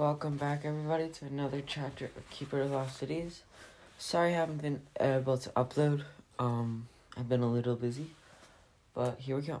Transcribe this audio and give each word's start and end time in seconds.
Welcome 0.00 0.38
back, 0.38 0.64
everybody, 0.64 1.10
to 1.10 1.26
another 1.26 1.60
chapter 1.60 2.06
of 2.06 2.30
Keeper 2.30 2.62
of 2.62 2.70
Lost 2.70 2.96
Cities. 2.96 3.42
Sorry 3.98 4.30
I 4.30 4.38
haven't 4.38 4.62
been 4.62 4.80
able 4.98 5.36
to 5.36 5.50
upload. 5.50 6.04
Um, 6.38 6.88
I've 7.18 7.28
been 7.28 7.42
a 7.42 7.52
little 7.52 7.76
busy, 7.76 8.06
but 8.94 9.18
here 9.18 9.36
we 9.36 9.42
go. 9.42 9.60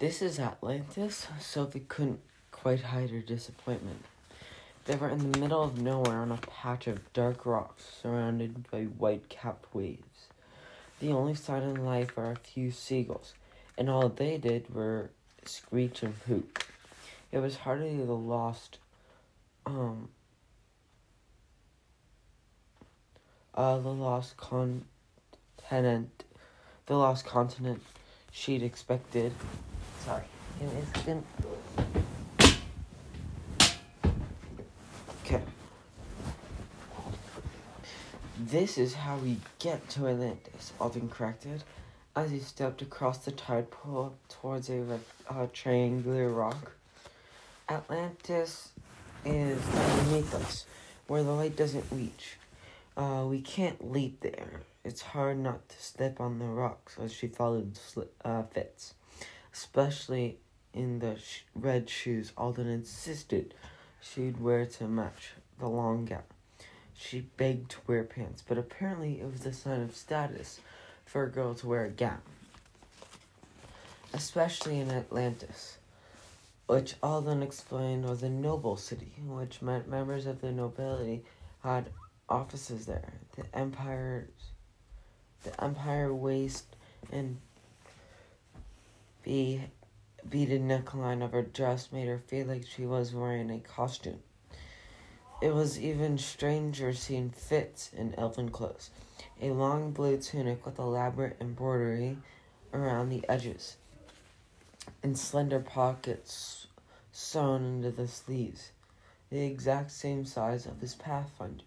This 0.00 0.22
is 0.22 0.40
Atlantis. 0.40 1.28
Sophie 1.38 1.84
couldn't 1.86 2.18
quite 2.50 2.80
hide 2.80 3.10
her 3.10 3.20
disappointment. 3.20 4.04
They 4.86 4.96
were 4.96 5.10
in 5.10 5.30
the 5.30 5.38
middle 5.38 5.62
of 5.62 5.80
nowhere 5.80 6.18
on 6.18 6.32
a 6.32 6.38
patch 6.38 6.88
of 6.88 7.12
dark 7.12 7.46
rocks 7.46 7.84
surrounded 8.02 8.68
by 8.72 8.86
white 8.86 9.28
capped 9.28 9.72
waves. 9.72 10.26
The 10.98 11.12
only 11.12 11.36
sign 11.36 11.62
of 11.62 11.78
life 11.78 12.18
are 12.18 12.32
a 12.32 12.36
few 12.36 12.72
seagulls, 12.72 13.34
and 13.78 13.88
all 13.88 14.08
they 14.08 14.36
did 14.36 14.74
were 14.74 15.10
screech 15.44 16.02
and 16.02 16.14
hoot. 16.26 16.64
It 17.36 17.42
was 17.42 17.56
hardly 17.56 17.94
the 17.98 18.14
lost, 18.14 18.78
um, 19.66 20.08
uh, 23.54 23.76
the 23.76 23.90
lost 23.90 24.38
continent, 24.38 26.24
the 26.86 26.96
lost 26.96 27.26
continent 27.26 27.82
she'd 28.32 28.62
expected. 28.62 29.34
Sorry, 30.06 30.24
is 30.62 31.02
good. 31.04 31.22
Okay. 35.26 35.42
This 38.38 38.78
is 38.78 38.94
how 38.94 39.18
we 39.18 39.36
get 39.58 39.86
to 39.90 40.08
Atlantis, 40.08 40.72
Alden 40.80 41.10
corrected, 41.10 41.64
as 42.16 42.30
he 42.30 42.38
stepped 42.38 42.80
across 42.80 43.18
the 43.18 43.30
tide 43.30 43.70
pool 43.70 44.14
towards 44.30 44.70
a 44.70 45.00
uh, 45.28 45.48
triangular 45.52 46.30
rock. 46.30 46.72
Atlantis 47.68 48.68
is 49.24 49.60
underneath 49.74 50.32
us, 50.36 50.66
where 51.08 51.24
the 51.24 51.32
light 51.32 51.56
doesn't 51.56 51.84
reach. 51.90 52.36
Uh, 52.96 53.24
we 53.28 53.40
can't 53.40 53.90
leap 53.90 54.20
there. 54.20 54.60
It's 54.84 55.02
hard 55.02 55.38
not 55.38 55.68
to 55.70 55.82
step 55.82 56.20
on 56.20 56.38
the 56.38 56.44
rocks 56.44 56.96
as 57.02 57.12
she 57.12 57.26
followed 57.26 57.76
uh, 58.24 58.44
Fitz, 58.44 58.94
especially 59.52 60.38
in 60.72 61.00
the 61.00 61.18
sh- 61.18 61.42
red 61.56 61.90
shoes 61.90 62.32
Alden 62.36 62.68
insisted 62.68 63.52
she'd 64.00 64.40
wear 64.40 64.64
to 64.64 64.84
match 64.86 65.32
the 65.58 65.66
long 65.66 66.04
gown. 66.04 66.22
She 66.94 67.22
begged 67.36 67.72
to 67.72 67.78
wear 67.88 68.04
pants, 68.04 68.44
but 68.46 68.58
apparently 68.58 69.20
it 69.20 69.30
was 69.30 69.44
a 69.44 69.52
sign 69.52 69.82
of 69.82 69.96
status 69.96 70.60
for 71.04 71.24
a 71.24 71.30
girl 71.30 71.52
to 71.54 71.66
wear 71.66 71.84
a 71.84 71.90
gown, 71.90 72.22
especially 74.14 74.78
in 74.78 74.88
Atlantis 74.88 75.75
which 76.66 76.96
Alden 77.02 77.42
explained 77.42 78.08
was 78.08 78.22
a 78.22 78.28
noble 78.28 78.76
city, 78.76 79.12
which 79.24 79.62
meant 79.62 79.88
members 79.88 80.26
of 80.26 80.40
the 80.40 80.50
nobility 80.50 81.24
had 81.62 81.90
offices 82.28 82.86
there. 82.86 83.12
The 83.36 83.44
empire's 83.56 84.28
the 85.44 85.62
empire 85.62 86.12
waist 86.12 86.74
and 87.12 87.38
be 89.22 89.62
beaded 90.28 90.60
neckline 90.60 91.22
of 91.22 91.32
her 91.32 91.42
dress 91.42 91.92
made 91.92 92.08
her 92.08 92.18
feel 92.18 92.46
like 92.46 92.66
she 92.66 92.84
was 92.84 93.14
wearing 93.14 93.50
a 93.50 93.60
costume. 93.60 94.20
It 95.40 95.54
was 95.54 95.78
even 95.78 96.18
stranger 96.18 96.92
seeing 96.92 97.30
Fitz 97.30 97.92
in 97.92 98.14
elven 98.14 98.50
clothes, 98.50 98.90
a 99.40 99.50
long 99.50 99.92
blue 99.92 100.16
tunic 100.16 100.64
with 100.66 100.78
elaborate 100.78 101.36
embroidery 101.40 102.18
around 102.72 103.10
the 103.10 103.24
edges 103.28 103.76
and 105.06 105.16
slender 105.16 105.60
pockets 105.60 106.66
sewn 107.12 107.64
into 107.64 107.92
the 107.92 108.08
sleeves, 108.08 108.72
the 109.30 109.46
exact 109.46 109.92
same 109.92 110.24
size 110.24 110.66
of 110.66 110.80
his 110.80 110.96
Pathfinder. 110.96 111.62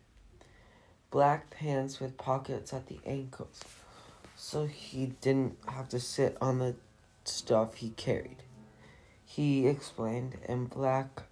Black 1.10 1.50
pants 1.50 2.02
with 2.02 2.18
pockets 2.18 2.74
at 2.74 2.88
the 2.88 3.00
ankles, 3.06 3.62
so 4.36 4.66
he 4.66 5.14
didn't 5.22 5.58
have 5.70 5.88
to 5.88 6.02
sit 6.02 6.36
on 6.42 6.60
the 6.60 6.76
stuff 7.24 7.76
he 7.76 7.92
carried. 7.92 8.44
He 9.26 9.68
explained, 9.68 10.36
and 10.46 10.70
black 10.70 11.24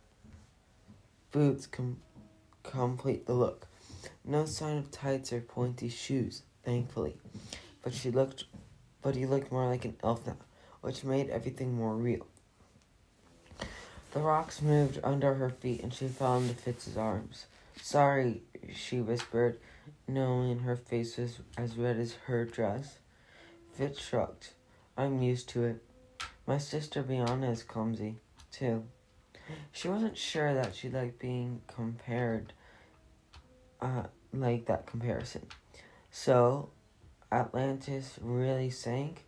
boots 1.34 1.68
com- 1.68 2.00
complete 2.64 3.26
the 3.26 3.34
look. 3.34 3.68
No 4.24 4.46
sign 4.46 4.78
of 4.78 4.92
tights 4.92 5.34
or 5.34 5.42
pointy 5.42 5.90
shoes, 5.90 6.44
thankfully, 6.64 7.18
but 7.84 7.94
she 7.94 8.12
looked, 8.12 8.46
but 9.02 9.14
he 9.14 9.26
looked 9.26 9.52
more 9.52 9.68
like 9.68 9.84
an 9.84 9.98
elf 10.02 10.26
now 10.26 10.38
which 10.82 11.04
made 11.04 11.30
everything 11.30 11.74
more 11.74 11.96
real. 11.96 12.28
The 14.14 14.20
rocks 14.20 14.62
moved 14.62 15.00
under 15.04 15.36
her 15.36 15.50
feet 15.50 15.84
and 15.84 15.94
she 15.94 16.08
fell 16.08 16.38
into 16.38 16.56
Fitz's 16.56 16.98
arms. 16.98 17.46
Sorry, 17.82 18.42
she 18.74 19.00
whispered, 19.00 19.60
knowing 20.08 20.60
her 20.60 20.76
face 20.76 21.18
was 21.18 21.40
as 21.58 21.78
red 21.78 21.98
as 21.98 22.14
her 22.26 22.46
dress. 22.46 22.98
Fitz 23.74 24.02
shrugged. 24.02 24.50
I'm 24.98 25.22
used 25.22 25.50
to 25.50 25.66
it. 25.66 25.84
My 26.48 26.58
sister 26.58 27.04
Biana 27.04 27.52
is 27.52 27.62
clumsy, 27.62 28.16
too. 28.52 28.86
She 29.72 29.88
wasn't 29.88 30.18
sure 30.18 30.54
that 30.54 30.76
she 30.76 30.90
liked 30.90 31.20
being 31.20 31.62
compared, 31.68 32.54
uh, 33.82 34.04
like 34.34 34.66
that 34.66 34.88
comparison. 34.88 35.46
So, 36.10 36.70
Atlantis 37.32 38.18
really 38.22 38.70
sank? 38.70 39.27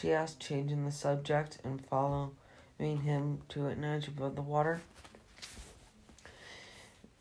She 0.00 0.12
asked, 0.12 0.40
changing 0.40 0.84
the 0.84 0.90
subject 0.90 1.58
and 1.62 1.84
following 1.84 2.32
him 2.78 3.42
to 3.50 3.66
an 3.66 3.84
edge 3.84 4.08
above 4.08 4.36
the 4.36 4.42
water. 4.42 4.80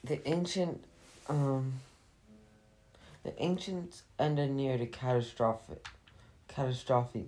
The 0.04 0.26
ancient, 0.28 0.84
um, 1.28 1.74
the 3.24 3.40
ancients 3.42 4.04
ended 4.18 4.52
near 4.52 4.78
the 4.78 4.86
catastrophic, 4.86 5.86
catastrophe, 6.48 7.28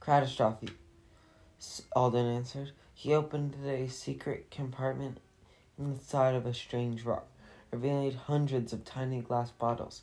catastrophe. 0.00 0.68
Alden 1.96 2.26
answered. 2.26 2.72
He 2.92 3.14
opened 3.14 3.56
a 3.66 3.88
secret 3.88 4.50
compartment 4.50 5.18
in 5.78 5.94
the 5.94 6.04
side 6.04 6.34
of 6.34 6.44
a 6.44 6.52
strange 6.52 7.04
rock, 7.04 7.26
revealing 7.70 8.12
hundreds 8.12 8.72
of 8.74 8.84
tiny 8.84 9.22
glass 9.22 9.50
bottles. 9.50 10.02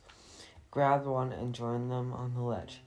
Grabbed 0.71 1.05
one 1.05 1.31
and 1.31 1.53
joined 1.53 1.91
them 1.91 2.13
on 2.13 2.33
the 2.33 2.41
ledge. 2.41 2.81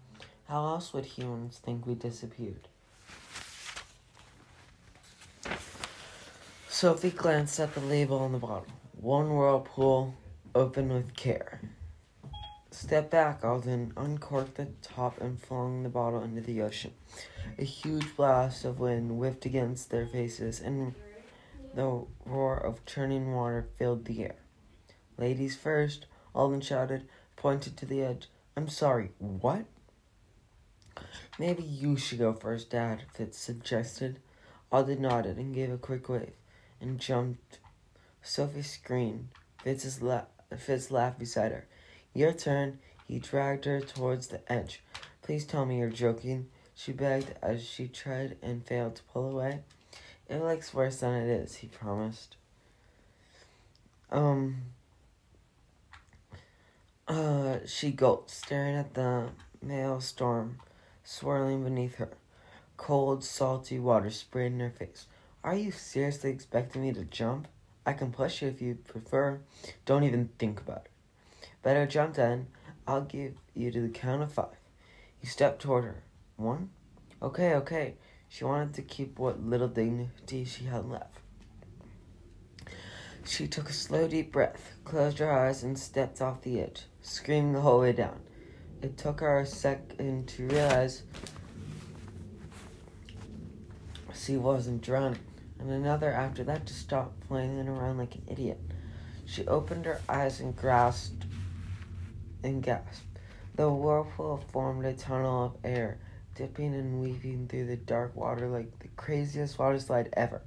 How 0.48 0.66
else 0.66 0.92
would 0.92 1.06
humans 1.06 1.60
think 1.64 1.86
we 1.86 1.94
disappeared? 1.94 2.68
Sophie 6.68 7.10
glanced 7.10 7.60
at 7.60 7.72
the 7.74 7.80
label 7.80 8.18
on 8.18 8.32
the 8.32 8.38
bottle. 8.38 8.66
One 9.00 9.30
whirlpool, 9.30 10.14
open 10.54 10.90
with 10.90 11.14
care. 11.14 11.60
Step 12.70 13.10
back, 13.10 13.44
Alden 13.44 13.92
uncorked 13.96 14.56
the 14.56 14.66
top 14.82 15.20
and 15.20 15.40
flung 15.40 15.82
the 15.82 15.88
bottle 15.88 16.22
into 16.22 16.40
the 16.40 16.60
ocean. 16.60 16.92
A 17.58 17.64
huge 17.64 18.16
blast 18.16 18.64
of 18.64 18.80
wind 18.80 19.16
whipped 19.18 19.46
against 19.46 19.90
their 19.90 20.06
faces, 20.06 20.60
and 20.60 20.94
the 21.74 22.04
roar 22.26 22.56
of 22.56 22.84
churning 22.84 23.32
water 23.32 23.68
filled 23.78 24.04
the 24.04 24.24
air. 24.24 24.36
Ladies 25.16 25.56
first, 25.56 26.06
Alden 26.34 26.60
shouted, 26.60 27.08
pointed 27.36 27.76
to 27.76 27.86
the 27.86 28.02
edge. 28.02 28.28
I'm 28.56 28.68
sorry, 28.68 29.12
what? 29.18 29.64
Maybe 31.38 31.62
you 31.62 31.96
should 31.96 32.18
go 32.18 32.32
first, 32.32 32.70
Dad, 32.70 33.02
Fitz 33.12 33.38
suggested. 33.38 34.20
Alden 34.70 35.02
nodded 35.02 35.36
and 35.36 35.54
gave 35.54 35.70
a 35.70 35.78
quick 35.78 36.08
wave 36.08 36.32
and 36.80 36.98
jumped. 36.98 37.58
Sophie 38.22 38.62
screamed. 38.62 39.28
Fitz's 39.62 40.02
la- 40.02 40.26
Fitz 40.56 40.90
laughed 40.90 41.18
beside 41.18 41.52
her. 41.52 41.66
Your 42.12 42.32
turn. 42.32 42.78
He 43.06 43.18
dragged 43.18 43.66
her 43.66 43.80
towards 43.80 44.28
the 44.28 44.40
edge. 44.50 44.82
Please 45.22 45.44
tell 45.44 45.66
me 45.66 45.78
you're 45.78 45.90
joking, 45.90 46.48
she 46.74 46.92
begged 46.92 47.34
as 47.42 47.62
she 47.62 47.86
tried 47.86 48.36
and 48.42 48.66
failed 48.66 48.96
to 48.96 49.02
pull 49.04 49.30
away. 49.30 49.60
It 50.28 50.42
looks 50.42 50.72
worse 50.72 51.00
than 51.00 51.14
it 51.14 51.28
is, 51.28 51.56
he 51.56 51.66
promised. 51.66 52.36
Um. 54.10 54.56
Uh, 57.06 57.58
she 57.66 57.90
gulped, 57.90 58.30
staring 58.30 58.76
at 58.76 58.94
the 58.94 59.28
maelstrom 59.60 60.58
swirling 61.04 61.62
beneath 61.62 61.96
her. 61.96 62.10
Cold, 62.76 63.22
salty 63.22 63.78
water 63.78 64.10
sprayed 64.10 64.52
in 64.52 64.60
her 64.60 64.70
face. 64.70 65.06
Are 65.44 65.54
you 65.54 65.70
seriously 65.70 66.30
expecting 66.30 66.82
me 66.82 66.92
to 66.92 67.04
jump? 67.04 67.46
I 67.86 67.92
can 67.92 68.10
push 68.10 68.42
you 68.42 68.48
if 68.48 68.62
you 68.62 68.76
prefer. 68.76 69.40
Don't 69.84 70.04
even 70.04 70.30
think 70.38 70.60
about 70.60 70.86
it. 70.86 70.90
Better 71.62 71.86
jump 71.86 72.14
then. 72.14 72.48
I'll 72.86 73.02
give 73.02 73.34
you 73.54 73.70
to 73.70 73.82
the 73.82 73.88
count 73.88 74.22
of 74.22 74.32
five. 74.32 74.56
He 75.18 75.26
stepped 75.26 75.62
toward 75.62 75.84
her. 75.84 76.02
One? 76.36 76.70
Okay, 77.22 77.54
okay. 77.54 77.94
She 78.28 78.44
wanted 78.44 78.74
to 78.74 78.82
keep 78.82 79.18
what 79.18 79.44
little 79.44 79.68
dignity 79.68 80.44
she 80.44 80.64
had 80.64 80.86
left. 80.86 81.18
She 83.26 83.46
took 83.46 83.70
a 83.70 83.72
slow, 83.72 84.06
deep 84.08 84.32
breath, 84.32 84.72
closed 84.84 85.18
her 85.18 85.30
eyes, 85.32 85.62
and 85.62 85.78
stepped 85.78 86.20
off 86.20 86.42
the 86.42 86.60
edge, 86.60 86.82
screaming 87.00 87.52
the 87.52 87.62
whole 87.62 87.80
way 87.80 87.92
down. 87.92 88.20
It 88.84 88.98
took 88.98 89.20
her 89.20 89.38
a 89.38 89.46
second 89.46 90.28
to 90.28 90.46
realize 90.46 91.04
she 94.12 94.36
wasn't 94.36 94.82
drowning. 94.82 95.20
and 95.58 95.70
another 95.70 96.12
after 96.12 96.44
that 96.44 96.66
to 96.66 96.74
stop 96.74 97.14
flailing 97.26 97.66
around 97.66 97.96
like 97.96 98.14
an 98.14 98.24
idiot. 98.26 98.60
She 99.24 99.46
opened 99.46 99.86
her 99.86 100.02
eyes 100.06 100.40
and 100.40 100.54
grasped 100.54 101.24
and 102.42 102.62
gasped. 102.62 103.06
The 103.54 103.70
whirlpool 103.70 104.44
formed 104.52 104.84
a 104.84 104.92
tunnel 104.92 105.46
of 105.46 105.56
air, 105.64 105.96
dipping 106.34 106.74
and 106.74 107.00
weaving 107.00 107.48
through 107.48 107.68
the 107.68 107.76
dark 107.76 108.14
water 108.14 108.48
like 108.48 108.80
the 108.80 108.88
craziest 108.96 109.58
water 109.58 109.80
slide 109.80 110.10
ever. 110.12 110.42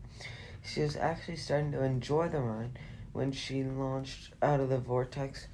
She 0.63 0.81
was 0.81 0.95
actually 0.95 1.37
starting 1.37 1.71
to 1.71 1.83
enjoy 1.83 2.29
the 2.29 2.41
ride 2.41 2.77
when 3.13 3.31
she 3.31 3.63
launched 3.63 4.33
out 4.43 4.59
of 4.59 4.69
the 4.69 4.77
vortex 4.77 5.47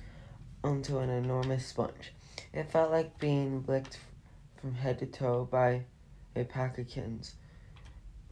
onto 0.66 0.98
an 0.98 1.10
enormous 1.10 1.66
sponge. 1.66 2.12
It 2.54 2.70
felt 2.70 2.92
like 2.92 3.20
being 3.20 3.66
licked 3.68 3.98
from 4.62 4.76
head 4.76 5.00
to 5.00 5.08
toe 5.08 5.48
by 5.50 5.86
a 6.36 6.44
pack 6.44 6.78
of 6.78 6.88
kittens, 6.88 7.34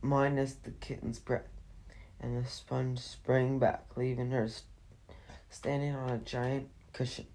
minus 0.01 0.53
the 0.53 0.69
kitten's 0.71 1.18
breath, 1.18 1.50
and 2.19 2.38
the 2.38 2.47
sponge 2.47 3.00
sprang 3.00 3.57
back, 3.57 3.85
leaving 3.95 4.29
her 4.29 4.47
standing 5.50 5.95
on 5.95 6.12
a 6.12 6.18
giant 6.19 6.69
cushion. 6.94 7.25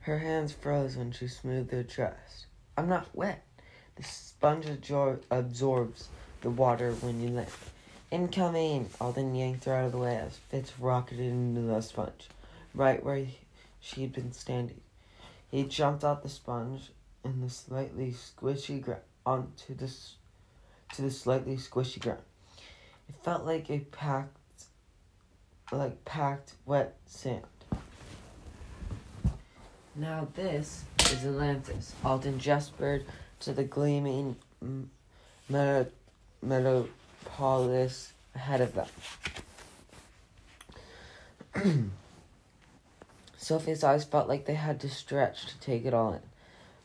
Her 0.00 0.18
hands 0.18 0.52
froze 0.52 0.96
when 0.96 1.12
she 1.12 1.28
smoothed 1.28 1.70
her 1.72 1.82
dress. 1.82 2.46
I'm 2.76 2.88
not 2.88 3.14
wet. 3.14 3.44
The 3.96 4.02
sponge 4.02 4.66
absorbs 4.66 6.08
the 6.40 6.50
water 6.50 6.92
when 6.94 7.20
you 7.20 7.28
land. 7.28 7.50
Incoming! 8.10 8.88
Alden 9.00 9.34
yanked 9.34 9.64
her 9.64 9.74
out 9.74 9.86
of 9.86 9.92
the 9.92 9.98
way 9.98 10.16
as 10.16 10.36
Fitz 10.36 10.78
rocketed 10.78 11.30
into 11.30 11.62
the 11.62 11.80
sponge, 11.80 12.28
right 12.74 13.02
where 13.02 13.26
she'd 13.84 14.12
been 14.12 14.32
standing. 14.32 14.80
He 15.50 15.64
jumped 15.64 16.04
out 16.04 16.22
the 16.22 16.28
sponge 16.28 16.90
and 17.22 17.42
the 17.42 17.50
slightly 17.50 18.12
squishy 18.12 18.80
ground 18.82 19.02
onto 19.26 19.74
the 19.74 19.90
to 20.94 21.02
the 21.02 21.10
slightly 21.10 21.56
squishy 21.56 22.00
ground. 22.00 22.22
It 23.08 23.14
felt 23.22 23.44
like 23.44 23.70
a 23.70 23.80
packed, 23.80 24.64
like 25.70 26.04
packed 26.04 26.54
wet 26.64 26.96
sand. 27.06 27.44
Now 29.94 30.28
this 30.34 30.84
is 31.10 31.24
Atlantis. 31.24 31.94
Alden 32.04 32.38
gestured 32.38 33.04
to 33.40 33.52
the 33.52 33.64
gleaming 33.64 34.36
metropolis 36.42 38.12
ahead 38.34 38.60
of 38.60 38.74
them. 38.74 38.88
Sophie's 43.44 43.84
eyes 43.84 44.04
felt 44.04 44.26
like 44.26 44.46
they 44.46 44.54
had 44.54 44.80
to 44.80 44.88
stretch 44.88 45.44
to 45.44 45.60
take 45.60 45.84
it 45.84 45.92
all 45.92 46.14
in. 46.14 46.22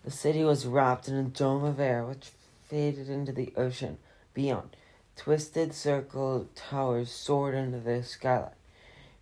The 0.04 0.12
city 0.12 0.44
was 0.44 0.66
wrapped 0.66 1.08
in 1.08 1.16
a 1.16 1.24
dome 1.24 1.64
of 1.64 1.80
air 1.80 2.06
which 2.06 2.32
faded 2.66 3.10
into 3.10 3.32
the 3.32 3.54
ocean 3.56 3.98
beyond. 4.34 4.76
Twisted 5.16 5.74
circle 5.74 6.50
towers 6.56 7.12
soared 7.12 7.56
into 7.56 7.80
the 7.80 8.04
skyline, 8.04 8.52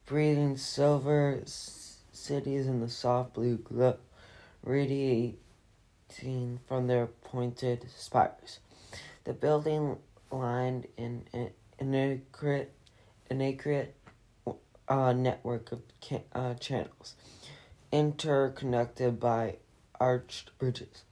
breathing 0.07 0.57
silver 0.57 1.43
cities 1.45 2.65
in 2.65 2.79
the 2.79 2.89
soft 2.89 3.35
blue 3.35 3.57
glow, 3.57 3.97
radiating 4.63 5.37
from 6.67 6.87
their 6.87 7.05
pointed 7.05 7.85
spires. 7.95 8.59
The 9.25 9.33
building 9.33 9.97
lined 10.31 10.87
in 10.97 11.27
an 11.33 11.51
inaccurate, 11.77 12.73
inaccurate 13.29 13.93
uh, 14.87 15.13
network 15.13 15.71
of 15.71 15.81
uh, 16.33 16.53
channels, 16.55 17.15
interconnected 17.91 19.19
by 19.19 19.57
arched 19.99 20.57
bridges. 20.57 21.03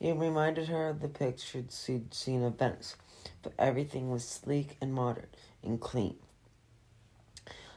It 0.00 0.16
reminded 0.16 0.68
her 0.68 0.88
of 0.88 1.00
the 1.00 1.08
pictures 1.08 1.82
she'd 1.84 2.12
seen 2.12 2.42
of 2.42 2.58
Venice, 2.58 2.96
but 3.42 3.52
everything 3.58 4.10
was 4.10 4.24
sleek 4.24 4.76
and 4.80 4.92
modern 4.92 5.28
and 5.62 5.80
clean. 5.80 6.16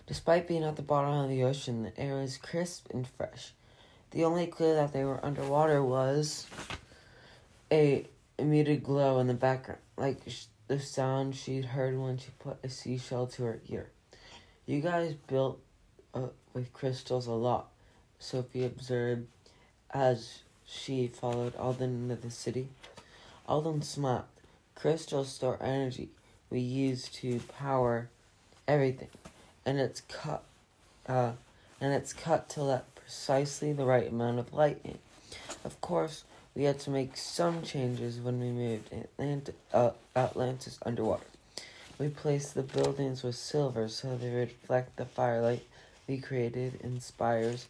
Despite 0.08 0.48
being 0.48 0.64
at 0.64 0.76
the 0.76 0.82
bottom 0.82 1.14
of 1.14 1.30
the 1.30 1.44
ocean, 1.44 1.84
the 1.84 2.00
air 2.00 2.16
was 2.16 2.38
crisp 2.38 2.88
and 2.92 3.08
fresh. 3.08 3.54
The 4.12 4.26
only 4.26 4.48
clue 4.48 4.74
that 4.74 4.92
they 4.92 5.06
were 5.06 5.24
underwater 5.26 5.82
was 5.84 6.48
a, 7.72 8.08
muted 8.38 8.84
glow 8.84 9.20
in 9.20 9.28
the 9.28 9.34
background, 9.34 9.82
like 9.96 10.20
the 10.68 10.80
sound 10.80 11.36
she'd 11.36 11.66
heard 11.66 11.98
when 11.98 12.18
she 12.18 12.32
put 12.40 12.58
a 12.64 12.70
seashell 12.70 13.28
to 13.28 13.44
her 13.44 13.62
ear. 13.70 13.90
You 14.66 14.82
guys 14.82 15.14
built 15.14 15.62
uh, 16.14 16.28
with 16.54 16.74
crystals 16.74 17.28
a 17.28 17.32
lot, 17.32 17.71
Sophie 18.22 18.66
observed 18.66 19.28
as 19.94 20.40
she 20.66 21.08
followed 21.08 21.56
Alden 21.56 22.10
into 22.10 22.16
the 22.16 22.32
city. 22.32 22.70
Alden 23.48 23.82
smiled. 23.82 24.24
Crystals 24.76 25.30
store 25.34 25.58
energy 25.62 26.10
we 26.50 26.60
use 26.60 27.08
to 27.08 27.40
power 27.58 28.10
everything 28.68 29.08
and 29.66 29.80
it's 29.80 30.02
cut 30.02 30.44
uh, 31.08 31.32
and 31.80 31.94
it's 31.94 32.14
cut 32.14 32.48
to 32.50 32.62
let 32.62 32.94
precisely 32.96 33.74
the 33.74 33.86
right 33.86 34.10
amount 34.10 34.38
of 34.38 34.54
light 34.54 34.80
in. 34.84 35.00
Of 35.66 35.82
course, 35.82 36.24
we 36.56 36.64
had 36.64 36.80
to 36.82 36.90
make 36.92 37.18
some 37.18 37.64
changes 37.64 38.20
when 38.20 38.40
we 38.40 38.48
moved 38.48 38.92
Atlant- 38.92 39.54
uh, 39.74 39.92
Atlantis 40.16 40.78
underwater. 40.86 41.26
We 41.98 42.10
placed 42.10 42.54
the 42.54 42.62
buildings 42.62 43.24
with 43.24 43.36
silver 43.36 43.88
so 43.88 44.16
they 44.16 44.34
reflect 44.34 44.98
the 44.98 45.06
firelight 45.06 45.66
we 46.08 46.18
created 46.18 46.80
in 46.84 47.00
spires 47.00 47.68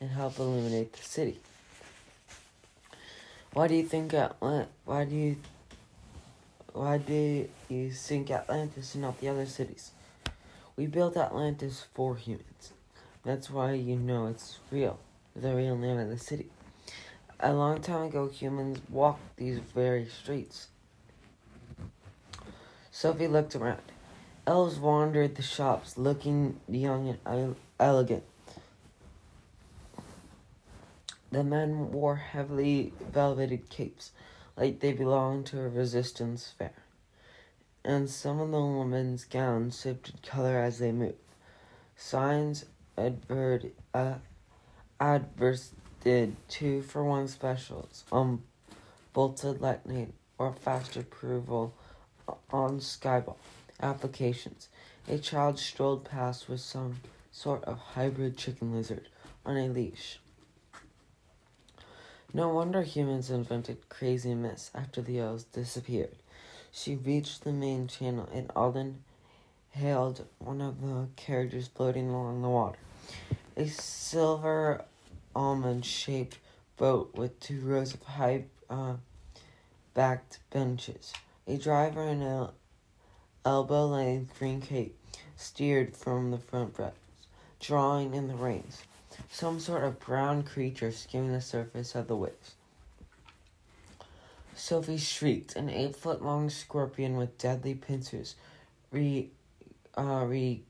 and 0.00 0.10
help 0.10 0.38
illuminate 0.38 0.92
the 0.92 1.02
city. 1.02 1.38
Why 3.52 3.68
do 3.68 3.74
you 3.74 3.84
think 3.84 4.12
Atlant? 4.12 4.66
Why 4.84 5.04
do 5.04 5.14
you? 5.14 5.36
Why 6.72 6.98
do 6.98 7.48
you 7.68 7.90
think 7.90 8.30
Atlantis 8.30 8.94
and 8.94 9.02
not 9.02 9.20
the 9.20 9.28
other 9.28 9.46
cities? 9.46 9.92
We 10.76 10.86
built 10.86 11.16
Atlantis 11.16 11.86
for 11.94 12.16
humans. 12.16 12.72
That's 13.24 13.48
why 13.48 13.72
you 13.72 13.96
know 13.96 14.26
it's 14.26 14.58
real, 14.70 14.98
the 15.34 15.54
real 15.54 15.76
name 15.76 15.98
of 15.98 16.08
the 16.10 16.18
city. 16.18 16.50
A 17.40 17.52
long 17.52 17.80
time 17.80 18.08
ago, 18.08 18.28
humans 18.28 18.78
walked 18.90 19.36
these 19.36 19.58
very 19.58 20.06
streets. 20.06 20.68
Sophie 22.90 23.26
looked 23.26 23.56
around. 23.56 23.82
Elves 24.46 24.78
wandered 24.78 25.34
the 25.34 25.42
shops, 25.42 25.98
looking 25.98 26.60
young 26.68 27.16
and 27.26 27.56
elegant. 27.80 28.22
The 31.30 31.44
men 31.44 31.92
wore 31.92 32.16
heavily 32.16 32.92
velveted 33.12 33.68
capes, 33.68 34.12
like 34.56 34.80
they 34.80 34.92
belonged 34.92 35.46
to 35.46 35.60
a 35.60 35.68
resistance 35.68 36.52
fair 36.56 36.72
and 37.86 38.10
some 38.10 38.40
of 38.40 38.50
the 38.50 38.60
women's 38.60 39.24
gowns 39.24 39.80
shifted 39.80 40.20
color 40.22 40.58
as 40.58 40.80
they 40.80 40.90
moved. 40.90 41.14
Signs 41.96 42.64
advert, 42.98 43.66
uh, 43.94 44.14
advertised 45.00 45.74
two 46.48 46.82
for 46.82 47.04
one 47.04 47.28
specials 47.28 48.04
on 48.10 48.42
bolted 49.12 49.60
lightning 49.60 50.12
or 50.36 50.52
fast 50.52 50.96
approval 50.96 51.74
on 52.50 52.80
Skyball 52.80 53.36
applications. 53.80 54.68
A 55.08 55.18
child 55.18 55.58
strolled 55.58 56.04
past 56.04 56.48
with 56.48 56.60
some 56.60 57.00
sort 57.30 57.62
of 57.64 57.78
hybrid 57.78 58.36
chicken 58.36 58.72
lizard 58.72 59.08
on 59.44 59.56
a 59.56 59.68
leash. 59.68 60.18
No 62.34 62.48
wonder 62.48 62.82
humans 62.82 63.30
invented 63.30 63.88
crazy 63.88 64.34
myths 64.34 64.70
after 64.74 65.00
the 65.00 65.18
elves 65.18 65.44
disappeared. 65.44 66.16
She 66.70 66.96
reached 66.96 67.44
the 67.44 67.52
main 67.52 67.88
channel, 67.88 68.28
and 68.32 68.50
Alden 68.54 69.02
hailed 69.70 70.26
one 70.38 70.60
of 70.60 70.82
the 70.82 71.08
carriages 71.16 71.68
floating 71.68 72.10
along 72.10 72.42
the 72.42 72.48
water. 72.48 72.78
A 73.56 73.66
silver 73.68 74.84
almond 75.34 75.86
shaped 75.86 76.38
boat 76.76 77.14
with 77.14 77.40
two 77.40 77.60
rows 77.60 77.94
of 77.94 78.02
high 78.02 78.44
uh, 78.68 78.96
backed 79.94 80.40
benches. 80.50 81.12
A 81.46 81.56
driver 81.56 82.02
in 82.02 82.22
an 82.22 82.48
elbow 83.44 83.86
length 83.86 84.38
green 84.38 84.60
cape 84.60 84.98
steered 85.36 85.96
from 85.96 86.30
the 86.30 86.38
front 86.38 86.74
breast, 86.74 86.96
drawing 87.60 88.14
in 88.14 88.28
the 88.28 88.34
reins. 88.34 88.82
Some 89.30 89.60
sort 89.60 89.84
of 89.84 90.00
brown 90.00 90.42
creature 90.42 90.92
skimming 90.92 91.32
the 91.32 91.40
surface 91.40 91.94
of 91.94 92.08
the 92.08 92.16
waves. 92.16 92.54
Sophie 94.54 94.98
shrieked. 94.98 95.54
An 95.56 95.68
eight 95.68 95.94
foot 95.94 96.22
long 96.22 96.48
scorpion 96.50 97.16
with 97.16 97.38
deadly 97.38 97.74
pincers 97.74 98.34
re, 98.90 99.30
uh, 99.96 100.24
re, 100.26 100.62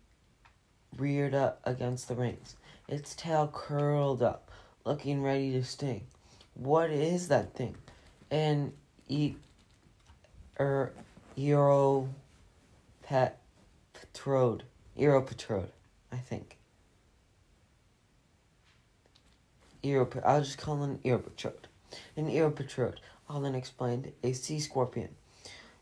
reared 0.96 1.34
up 1.34 1.60
against 1.64 2.08
the 2.08 2.14
rings, 2.14 2.56
Its 2.88 3.14
tail 3.14 3.50
curled 3.52 4.22
up, 4.22 4.50
looking 4.84 5.22
ready 5.22 5.52
to 5.52 5.64
sting. 5.64 6.06
What 6.54 6.90
is 6.90 7.28
that 7.28 7.54
thing? 7.54 7.76
An 8.30 8.72
e, 9.08 9.34
er, 10.58 10.92
Euro 11.36 12.08
pet 13.02 13.38
patrode. 13.94 14.62
Europatrode, 14.98 15.68
I 16.10 16.16
think. 16.16 16.56
I'll 20.24 20.40
just 20.42 20.58
call 20.58 20.82
an 20.82 20.98
Europatrode. 21.04 21.66
An 22.16 22.28
Europatrode. 22.28 22.98
Alden 23.28 23.54
explained, 23.54 24.12
a 24.22 24.32
sea 24.32 24.60
scorpion. 24.60 25.10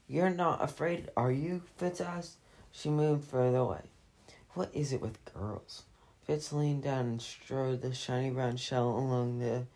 You're 0.08 0.30
not 0.30 0.62
afraid, 0.62 1.10
are 1.16 1.32
you? 1.32 1.62
Fitz 1.76 2.00
asked. 2.00 2.36
She 2.72 2.90
moved 2.90 3.24
further 3.24 3.58
away. 3.58 3.82
What 4.54 4.70
is 4.74 4.92
it 4.92 5.00
with 5.00 5.24
girls? 5.32 5.84
Fitz 6.24 6.52
leaned 6.52 6.82
down 6.82 7.06
and 7.06 7.22
strode 7.22 7.82
the 7.82 7.94
shiny 7.94 8.30
brown 8.30 8.56
shell 8.56 8.88
along 8.88 9.38
the 9.38 9.66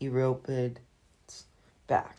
Eropid's 0.00 1.44
back. 1.86 2.18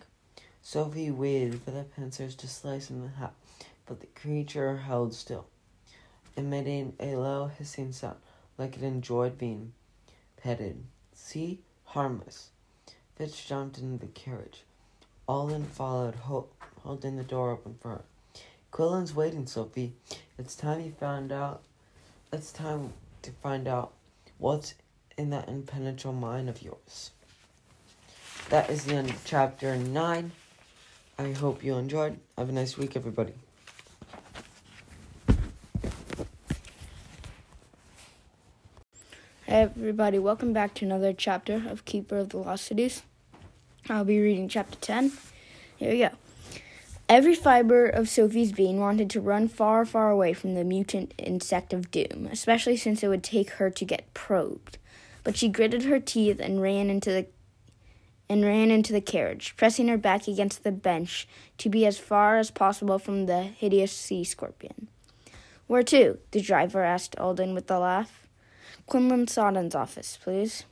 Sophie 0.61 1.09
waited 1.09 1.61
for 1.61 1.71
the 1.71 1.83
pincers 1.83 2.35
to 2.35 2.47
slice 2.47 2.89
in 2.89 3.01
the 3.01 3.07
half, 3.07 3.33
but 3.85 3.99
the 3.99 4.07
creature 4.07 4.77
held 4.77 5.13
still, 5.13 5.47
emitting 6.37 6.93
a 6.99 7.15
low 7.15 7.47
hissing 7.47 7.91
sound 7.91 8.17
like 8.57 8.77
it 8.77 8.83
enjoyed 8.83 9.37
being 9.37 9.73
petted. 10.37 10.83
See? 11.23 11.59
Harmless. 11.85 12.49
Fitz 13.15 13.45
jumped 13.45 13.77
into 13.77 14.05
the 14.05 14.11
carriage. 14.11 14.63
Alden 15.27 15.65
followed, 15.65 16.15
holding 16.15 17.15
the 17.15 17.23
door 17.23 17.51
open 17.51 17.77
for 17.79 17.89
her. 17.89 18.01
Quillen's 18.71 19.15
waiting, 19.15 19.47
Sophie. 19.47 19.93
It's 20.37 20.55
time 20.55 20.81
you 20.81 20.91
found 20.91 21.31
out. 21.31 21.61
It's 22.33 22.51
time 22.51 22.93
to 23.21 23.31
find 23.31 23.67
out 23.67 23.93
what's 24.39 24.73
in 25.17 25.29
that 25.29 25.47
impenetrable 25.47 26.19
mind 26.19 26.49
of 26.49 26.61
yours. 26.61 27.11
That 28.49 28.69
is 28.69 28.83
the 28.85 28.95
end 28.95 29.11
of 29.11 29.23
chapter 29.23 29.77
9. 29.77 30.31
I 31.17 31.31
hope 31.31 31.63
you 31.63 31.75
enjoyed. 31.75 32.19
Have 32.37 32.49
a 32.49 32.51
nice 32.51 32.77
week, 32.77 32.97
everybody. 32.97 33.33
Everybody, 39.51 40.17
welcome 40.17 40.53
back 40.53 40.73
to 40.75 40.85
another 40.85 41.11
chapter 41.11 41.63
of 41.67 41.83
Keeper 41.83 42.19
of 42.19 42.29
the 42.29 42.37
Lost 42.37 42.63
Cities. 42.63 43.03
I'll 43.89 44.05
be 44.05 44.21
reading 44.21 44.47
chapter 44.47 44.77
10. 44.77 45.11
Here 45.75 45.91
we 45.91 45.99
go. 45.99 46.11
Every 47.09 47.35
fiber 47.35 47.85
of 47.85 48.07
Sophie's 48.07 48.53
being 48.53 48.79
wanted 48.79 49.09
to 49.09 49.19
run 49.19 49.49
far, 49.49 49.83
far 49.83 50.09
away 50.09 50.31
from 50.31 50.53
the 50.53 50.63
mutant 50.63 51.13
insect 51.17 51.73
of 51.73 51.91
doom, 51.91 52.29
especially 52.31 52.77
since 52.77 53.03
it 53.03 53.09
would 53.09 53.25
take 53.25 53.49
her 53.49 53.69
to 53.69 53.83
get 53.83 54.13
probed. 54.13 54.77
But 55.25 55.35
she 55.35 55.49
gritted 55.49 55.83
her 55.83 55.99
teeth 55.99 56.39
and 56.39 56.61
ran 56.61 56.89
into 56.89 57.09
the 57.11 57.25
and 58.29 58.45
ran 58.45 58.71
into 58.71 58.93
the 58.93 59.01
carriage, 59.01 59.55
pressing 59.57 59.89
her 59.89 59.97
back 59.97 60.29
against 60.29 60.63
the 60.63 60.71
bench 60.71 61.27
to 61.57 61.67
be 61.67 61.85
as 61.85 61.97
far 61.97 62.37
as 62.37 62.51
possible 62.51 62.99
from 62.99 63.25
the 63.25 63.43
hideous 63.43 63.91
sea 63.91 64.23
scorpion. 64.23 64.87
Where 65.67 65.83
to? 65.83 66.19
the 66.31 66.39
driver 66.39 66.85
asked 66.85 67.19
Alden 67.19 67.53
with 67.53 67.69
a 67.69 67.77
laugh. 67.77 68.20
Quinlin 68.87 69.27
Sonden's 69.27 69.75
office, 69.75 70.17
please. 70.21 70.65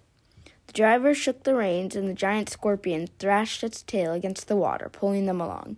The 0.67 0.73
driver 0.73 1.13
shook 1.13 1.43
the 1.43 1.55
reins, 1.55 1.95
and 1.95 2.07
the 2.07 2.13
giant 2.13 2.49
scorpion 2.49 3.07
thrashed 3.17 3.63
its 3.63 3.81
tail 3.81 4.13
against 4.13 4.47
the 4.47 4.55
water, 4.55 4.89
pulling 4.89 5.25
them 5.25 5.41
along. 5.41 5.77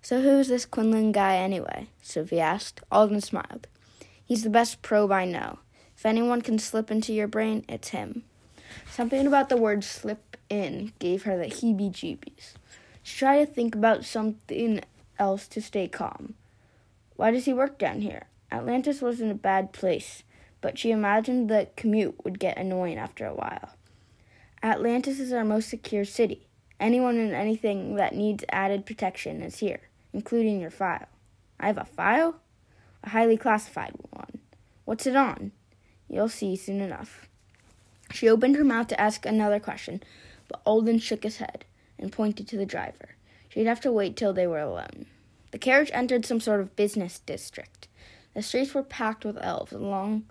So 0.00 0.22
who's 0.22 0.48
this 0.48 0.66
Quinlin 0.66 1.12
guy 1.12 1.36
anyway? 1.36 1.88
Sophie 2.00 2.40
asked. 2.40 2.80
Alden 2.90 3.20
smiled. 3.20 3.66
He's 4.24 4.42
the 4.42 4.50
best 4.50 4.80
probe 4.80 5.12
I 5.12 5.24
know. 5.24 5.58
If 5.96 6.06
anyone 6.06 6.42
can 6.42 6.58
slip 6.58 6.90
into 6.90 7.12
your 7.12 7.28
brain, 7.28 7.64
it's 7.68 7.88
him. 7.88 8.22
Something 8.90 9.26
about 9.26 9.48
the 9.48 9.56
word 9.56 9.82
slip 9.84 10.36
in 10.48 10.92
gave 10.98 11.24
her 11.24 11.36
the 11.36 11.46
heebie 11.46 11.90
jeebies. 11.90 12.54
She 13.02 13.18
tried 13.18 13.38
to 13.38 13.46
think 13.46 13.74
about 13.74 14.04
something 14.04 14.80
else 15.18 15.46
to 15.48 15.60
stay 15.60 15.88
calm. 15.88 16.34
Why 17.16 17.30
does 17.30 17.44
he 17.44 17.52
work 17.52 17.78
down 17.78 18.00
here? 18.00 18.26
Atlantis 18.52 19.00
wasn't 19.02 19.32
a 19.32 19.34
bad 19.34 19.72
place, 19.72 20.22
but 20.60 20.78
she 20.78 20.90
imagined 20.90 21.48
the 21.48 21.68
commute 21.76 22.24
would 22.24 22.38
get 22.38 22.58
annoying 22.58 22.98
after 22.98 23.26
a 23.26 23.34
while. 23.34 23.70
Atlantis 24.62 25.20
is 25.20 25.32
our 25.32 25.44
most 25.44 25.68
secure 25.68 26.04
city. 26.04 26.46
Anyone 26.80 27.18
and 27.18 27.32
anything 27.32 27.96
that 27.96 28.14
needs 28.14 28.44
added 28.50 28.84
protection 28.84 29.42
is 29.42 29.58
here, 29.58 29.80
including 30.12 30.60
your 30.60 30.70
file. 30.70 31.06
I 31.58 31.68
have 31.68 31.78
a 31.78 31.84
file? 31.84 32.40
A 33.04 33.10
highly 33.10 33.36
classified 33.36 33.94
one. 34.10 34.40
What's 34.84 35.06
it 35.06 35.16
on? 35.16 35.52
You'll 36.08 36.28
see 36.28 36.56
soon 36.56 36.80
enough. 36.80 37.28
She 38.12 38.28
opened 38.28 38.56
her 38.56 38.64
mouth 38.64 38.88
to 38.88 39.00
ask 39.00 39.24
another 39.24 39.60
question, 39.60 40.02
but 40.48 40.60
Alden 40.64 40.98
shook 40.98 41.22
his 41.22 41.38
head 41.38 41.64
and 41.98 42.12
pointed 42.12 42.46
to 42.48 42.56
the 42.56 42.66
driver. 42.66 43.16
She'd 43.48 43.66
have 43.66 43.80
to 43.80 43.92
wait 43.92 44.16
till 44.16 44.32
they 44.32 44.46
were 44.46 44.60
alone. 44.60 45.06
The 45.50 45.58
carriage 45.58 45.90
entered 45.92 46.26
some 46.26 46.40
sort 46.40 46.60
of 46.60 46.76
business 46.76 47.20
district. 47.20 47.88
The 48.34 48.42
streets 48.42 48.74
were 48.74 48.82
packed 48.82 49.24
with 49.24 49.38
elves, 49.38 49.72
long 49.72 50.24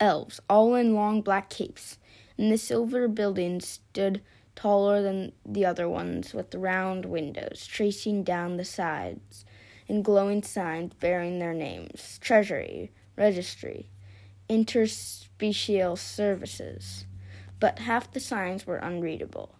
elves, 0.00 0.40
all 0.48 0.74
in 0.74 0.94
long 0.94 1.22
black 1.22 1.50
capes, 1.50 1.98
and 2.36 2.50
the 2.50 2.58
silver 2.58 3.08
buildings 3.08 3.66
stood 3.68 4.22
taller 4.56 5.02
than 5.02 5.32
the 5.44 5.64
other 5.64 5.88
ones, 5.88 6.32
with 6.32 6.54
round 6.54 7.04
windows 7.04 7.66
tracing 7.66 8.22
down 8.22 8.56
the 8.56 8.64
sides, 8.64 9.44
and 9.88 10.04
glowing 10.04 10.42
signs 10.42 10.94
bearing 10.94 11.38
their 11.38 11.54
names: 11.54 12.18
Treasury, 12.20 12.90
Registry, 13.16 13.88
Interspecial 14.48 15.96
Services 15.98 17.06
but 17.64 17.78
half 17.78 18.12
the 18.12 18.20
signs 18.20 18.66
were 18.66 18.76
unreadable. 18.76 19.54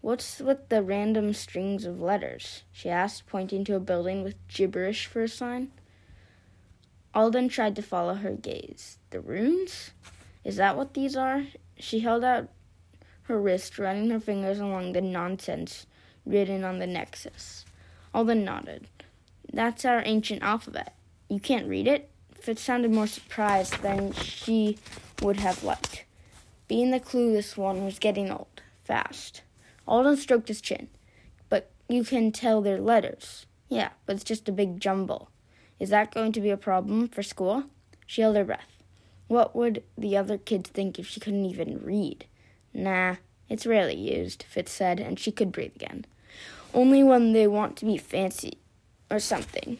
What's 0.00 0.38
with 0.38 0.68
the 0.68 0.84
random 0.84 1.32
strings 1.32 1.84
of 1.84 2.00
letters? 2.00 2.62
she 2.70 2.88
asked, 2.88 3.26
pointing 3.26 3.64
to 3.64 3.74
a 3.74 3.80
building 3.80 4.22
with 4.22 4.36
gibberish 4.46 5.06
for 5.06 5.24
a 5.24 5.28
sign. 5.28 5.72
Alden 7.14 7.48
tried 7.48 7.76
to 7.76 7.82
follow 7.82 8.14
her 8.14 8.32
gaze. 8.32 8.98
The 9.10 9.20
runes? 9.20 9.92
Is 10.42 10.56
that 10.56 10.76
what 10.76 10.94
these 10.94 11.16
are? 11.16 11.44
She 11.78 12.00
held 12.00 12.24
out 12.24 12.48
her 13.22 13.40
wrist, 13.40 13.78
running 13.78 14.10
her 14.10 14.20
fingers 14.20 14.58
along 14.58 14.92
the 14.92 15.00
nonsense 15.00 15.86
written 16.26 16.64
on 16.64 16.80
the 16.80 16.86
nexus. 16.86 17.64
Alden 18.12 18.44
nodded. 18.44 18.88
That's 19.52 19.84
our 19.84 20.02
ancient 20.04 20.42
alphabet. 20.42 20.94
You 21.28 21.38
can't 21.38 21.68
read 21.68 21.86
it? 21.86 22.10
Fitz 22.34 22.62
sounded 22.62 22.90
more 22.90 23.06
surprised 23.06 23.80
than 23.82 24.12
she 24.12 24.78
would 25.22 25.38
have 25.38 25.62
liked. 25.62 26.04
Being 26.66 26.90
the 26.90 27.00
clueless 27.00 27.56
one 27.56 27.84
was 27.84 27.98
getting 27.98 28.30
old, 28.30 28.60
fast. 28.82 29.42
Alden 29.86 30.16
stroked 30.16 30.48
his 30.48 30.60
chin. 30.60 30.88
But 31.48 31.70
you 31.88 32.04
can 32.04 32.32
tell 32.32 32.60
they're 32.60 32.80
letters. 32.80 33.46
Yeah, 33.68 33.90
but 34.04 34.16
it's 34.16 34.24
just 34.24 34.48
a 34.48 34.52
big 34.52 34.80
jumble. 34.80 35.30
Is 35.84 35.90
that 35.90 36.14
going 36.14 36.32
to 36.32 36.40
be 36.40 36.48
a 36.48 36.56
problem 36.56 37.08
for 37.08 37.22
school? 37.22 37.64
She 38.06 38.22
held 38.22 38.36
her 38.36 38.44
breath. 38.44 38.82
What 39.28 39.54
would 39.54 39.82
the 39.98 40.16
other 40.16 40.38
kids 40.38 40.70
think 40.70 40.98
if 40.98 41.06
she 41.06 41.20
couldn't 41.20 41.44
even 41.44 41.84
read? 41.84 42.24
Nah, 42.72 43.16
it's 43.50 43.66
rarely 43.66 43.94
used, 43.94 44.44
Fitz 44.44 44.72
said, 44.72 44.98
and 44.98 45.20
she 45.20 45.30
could 45.30 45.52
breathe 45.52 45.76
again. 45.76 46.06
Only 46.72 47.02
when 47.02 47.34
they 47.34 47.46
want 47.46 47.76
to 47.76 47.84
be 47.84 47.98
fancy 47.98 48.56
or 49.10 49.18
something. 49.18 49.76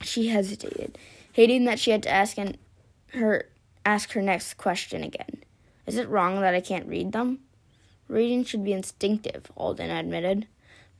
She 0.00 0.28
hesitated, 0.28 0.96
hating 1.32 1.64
that 1.64 1.80
she 1.80 1.90
had 1.90 2.04
to 2.04 2.08
ask 2.08 2.38
and 2.38 2.56
her 3.08 3.48
ask 3.84 4.12
her 4.12 4.22
next 4.22 4.54
question 4.54 5.02
again. 5.02 5.42
Is 5.86 5.96
it 5.96 6.08
wrong 6.08 6.40
that 6.40 6.54
I 6.54 6.60
can't 6.60 6.86
read 6.86 7.10
them? 7.10 7.40
Reading 8.06 8.44
should 8.44 8.62
be 8.62 8.72
instinctive, 8.72 9.50
Alden 9.56 9.90
admitted. 9.90 10.46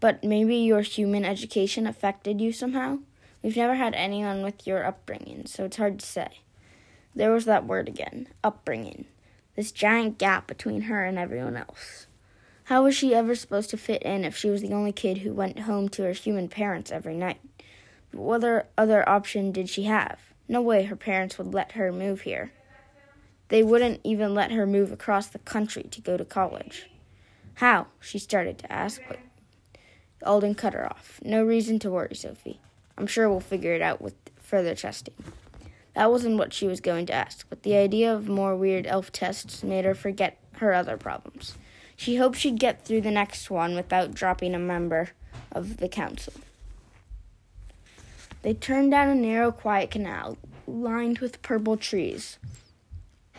But 0.01 0.25
maybe 0.25 0.57
your 0.57 0.81
human 0.81 1.25
education 1.25 1.87
affected 1.87 2.41
you 2.41 2.51
somehow? 2.51 2.99
We've 3.43 3.57
never 3.57 3.75
had 3.75 3.95
anyone 3.95 4.43
with 4.43 4.67
your 4.67 4.85
upbringing, 4.85 5.47
so 5.47 5.65
it's 5.65 5.77
hard 5.77 6.01
to 6.01 6.07
say. 6.07 6.41
There 7.15 7.33
was 7.33 7.45
that 7.45 7.67
word 7.67 7.89
again 7.89 8.29
upbringing. 8.43 9.07
This 9.55 9.73
giant 9.73 10.19
gap 10.19 10.47
between 10.47 10.83
her 10.83 11.05
and 11.05 11.19
everyone 11.19 11.57
else. 11.57 12.07
How 12.65 12.83
was 12.83 12.97
she 12.97 13.15
ever 13.15 13.35
supposed 13.35 13.71
to 13.71 13.77
fit 13.77 14.03
in 14.03 14.25
if 14.25 14.37
she 14.37 14.51
was 14.51 14.61
the 14.61 14.73
only 14.73 14.93
kid 14.93 15.19
who 15.19 15.33
went 15.33 15.61
home 15.61 15.89
to 15.91 16.03
her 16.03 16.13
human 16.13 16.49
parents 16.49 16.91
every 16.91 17.15
night? 17.15 17.41
But 18.11 18.21
what 18.21 18.71
other 18.77 19.09
option 19.09 19.53
did 19.53 19.69
she 19.69 19.85
have? 19.85 20.19
No 20.49 20.61
way 20.61 20.85
her 20.85 20.97
parents 20.97 21.39
would 21.39 21.55
let 21.55 21.73
her 21.73 21.93
move 21.93 22.23
here. 22.23 22.53
They 23.49 23.63
wouldn't 23.63 24.01
even 24.03 24.35
let 24.35 24.51
her 24.51 24.67
move 24.67 24.91
across 24.91 25.29
the 25.29 25.39
country 25.39 25.85
to 25.85 26.01
go 26.01 26.17
to 26.17 26.25
college. 26.25 26.91
How? 27.55 27.87
she 28.01 28.19
started 28.19 28.59
to 28.59 28.73
ask, 28.73 29.01
but 29.09 29.21
Alden 30.25 30.55
cut 30.57 30.75
her 30.75 30.85
off. 30.85 31.21
No 31.25 31.45
reason 31.45 31.79
to 31.81 31.91
worry, 31.91 32.15
Sophie. 32.15 32.61
I'm 32.99 33.07
sure 33.07 33.29
we'll 33.29 33.41
figure 33.41 33.75
it 33.75 33.83
out 33.83 34.01
with 34.01 34.15
further 34.41 34.75
testing. 34.75 35.15
That 35.95 36.11
wasn't 36.11 36.39
what 36.39 36.53
she 36.53 36.67
was 36.67 36.81
going 36.81 37.07
to 37.07 37.15
ask, 37.15 37.47
but 37.49 37.63
the 37.63 37.77
idea 37.77 38.13
of 38.13 38.29
more 38.29 38.55
weird 38.55 38.87
elf 38.87 39.11
tests 39.13 39.63
made 39.63 39.85
her 39.85 39.95
forget 39.95 40.39
her 40.59 40.73
other 40.75 40.97
problems. 40.97 41.57
She 41.97 42.17
hoped 42.17 42.39
she'd 42.39 42.61
get 42.61 42.85
through 42.85 43.01
the 43.01 43.11
next 43.11 43.51
one 43.51 43.75
without 43.75 44.13
dropping 44.13 44.55
a 44.55 44.59
member 44.59 45.11
of 45.51 45.79
the 45.79 45.89
council. 45.89 46.35
They 48.43 48.55
turned 48.55 48.91
down 48.91 49.09
a 49.09 49.15
narrow, 49.15 49.51
quiet 49.51 49.91
canal 49.91 50.37
lined 50.67 51.19
with 51.19 51.43
purple 51.43 51.77
trees 51.77 52.39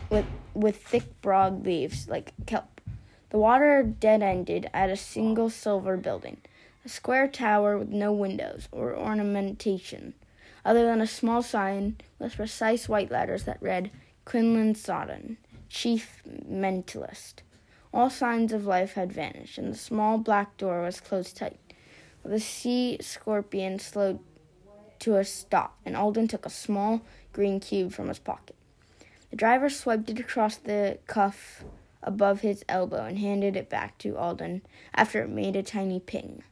with, 0.09 0.25
with 0.53 0.77
thick, 0.77 1.21
broad 1.21 1.65
leaves 1.65 2.07
like 2.07 2.33
kelp. 2.45 2.81
The 3.29 3.37
water 3.37 3.83
dead 3.83 4.23
ended 4.23 4.69
at 4.73 4.89
a 4.89 4.97
single 4.97 5.49
silver 5.49 5.97
building, 5.97 6.37
a 6.87 6.89
square 6.89 7.27
tower 7.27 7.77
with 7.77 7.89
no 7.89 8.13
windows 8.13 8.69
or 8.71 8.95
ornamentation, 8.95 10.13
other 10.63 10.85
than 10.85 11.01
a 11.01 11.05
small 11.05 11.43
sign 11.43 11.97
with 12.17 12.37
precise 12.37 12.87
white 12.87 13.11
letters 13.11 13.43
that 13.43 13.61
read 13.61 13.91
Quinlin 14.25 14.73
Sonden, 14.73 15.35
Chief 15.67 16.21
Mentalist. 16.49 17.41
All 17.93 18.09
signs 18.09 18.53
of 18.53 18.65
life 18.65 18.93
had 18.93 19.11
vanished, 19.11 19.57
and 19.57 19.73
the 19.73 19.77
small 19.77 20.17
black 20.17 20.55
door 20.55 20.81
was 20.81 21.01
closed 21.01 21.35
tight, 21.35 21.59
The 22.23 22.39
sea 22.39 22.99
scorpion 23.01 23.79
slowed 23.79 24.19
to 24.99 25.17
a 25.17 25.25
stop, 25.25 25.77
and 25.85 25.93
Alden 25.93 26.29
took 26.29 26.45
a 26.45 26.49
small 26.49 27.01
green 27.33 27.59
cube 27.59 27.91
from 27.91 28.07
his 28.07 28.19
pocket. 28.19 28.55
The 29.29 29.35
driver 29.35 29.69
swiped 29.69 30.09
it 30.09 30.21
across 30.21 30.55
the 30.55 30.99
cuff 31.05 31.65
above 32.01 32.39
his 32.39 32.63
elbow 32.69 33.03
and 33.03 33.19
handed 33.19 33.57
it 33.57 33.69
back 33.69 33.97
to 33.97 34.15
Alden 34.15 34.61
after 34.95 35.21
it 35.23 35.29
made 35.29 35.57
a 35.57 35.63
tiny 35.63 35.99
ping. 35.99 36.43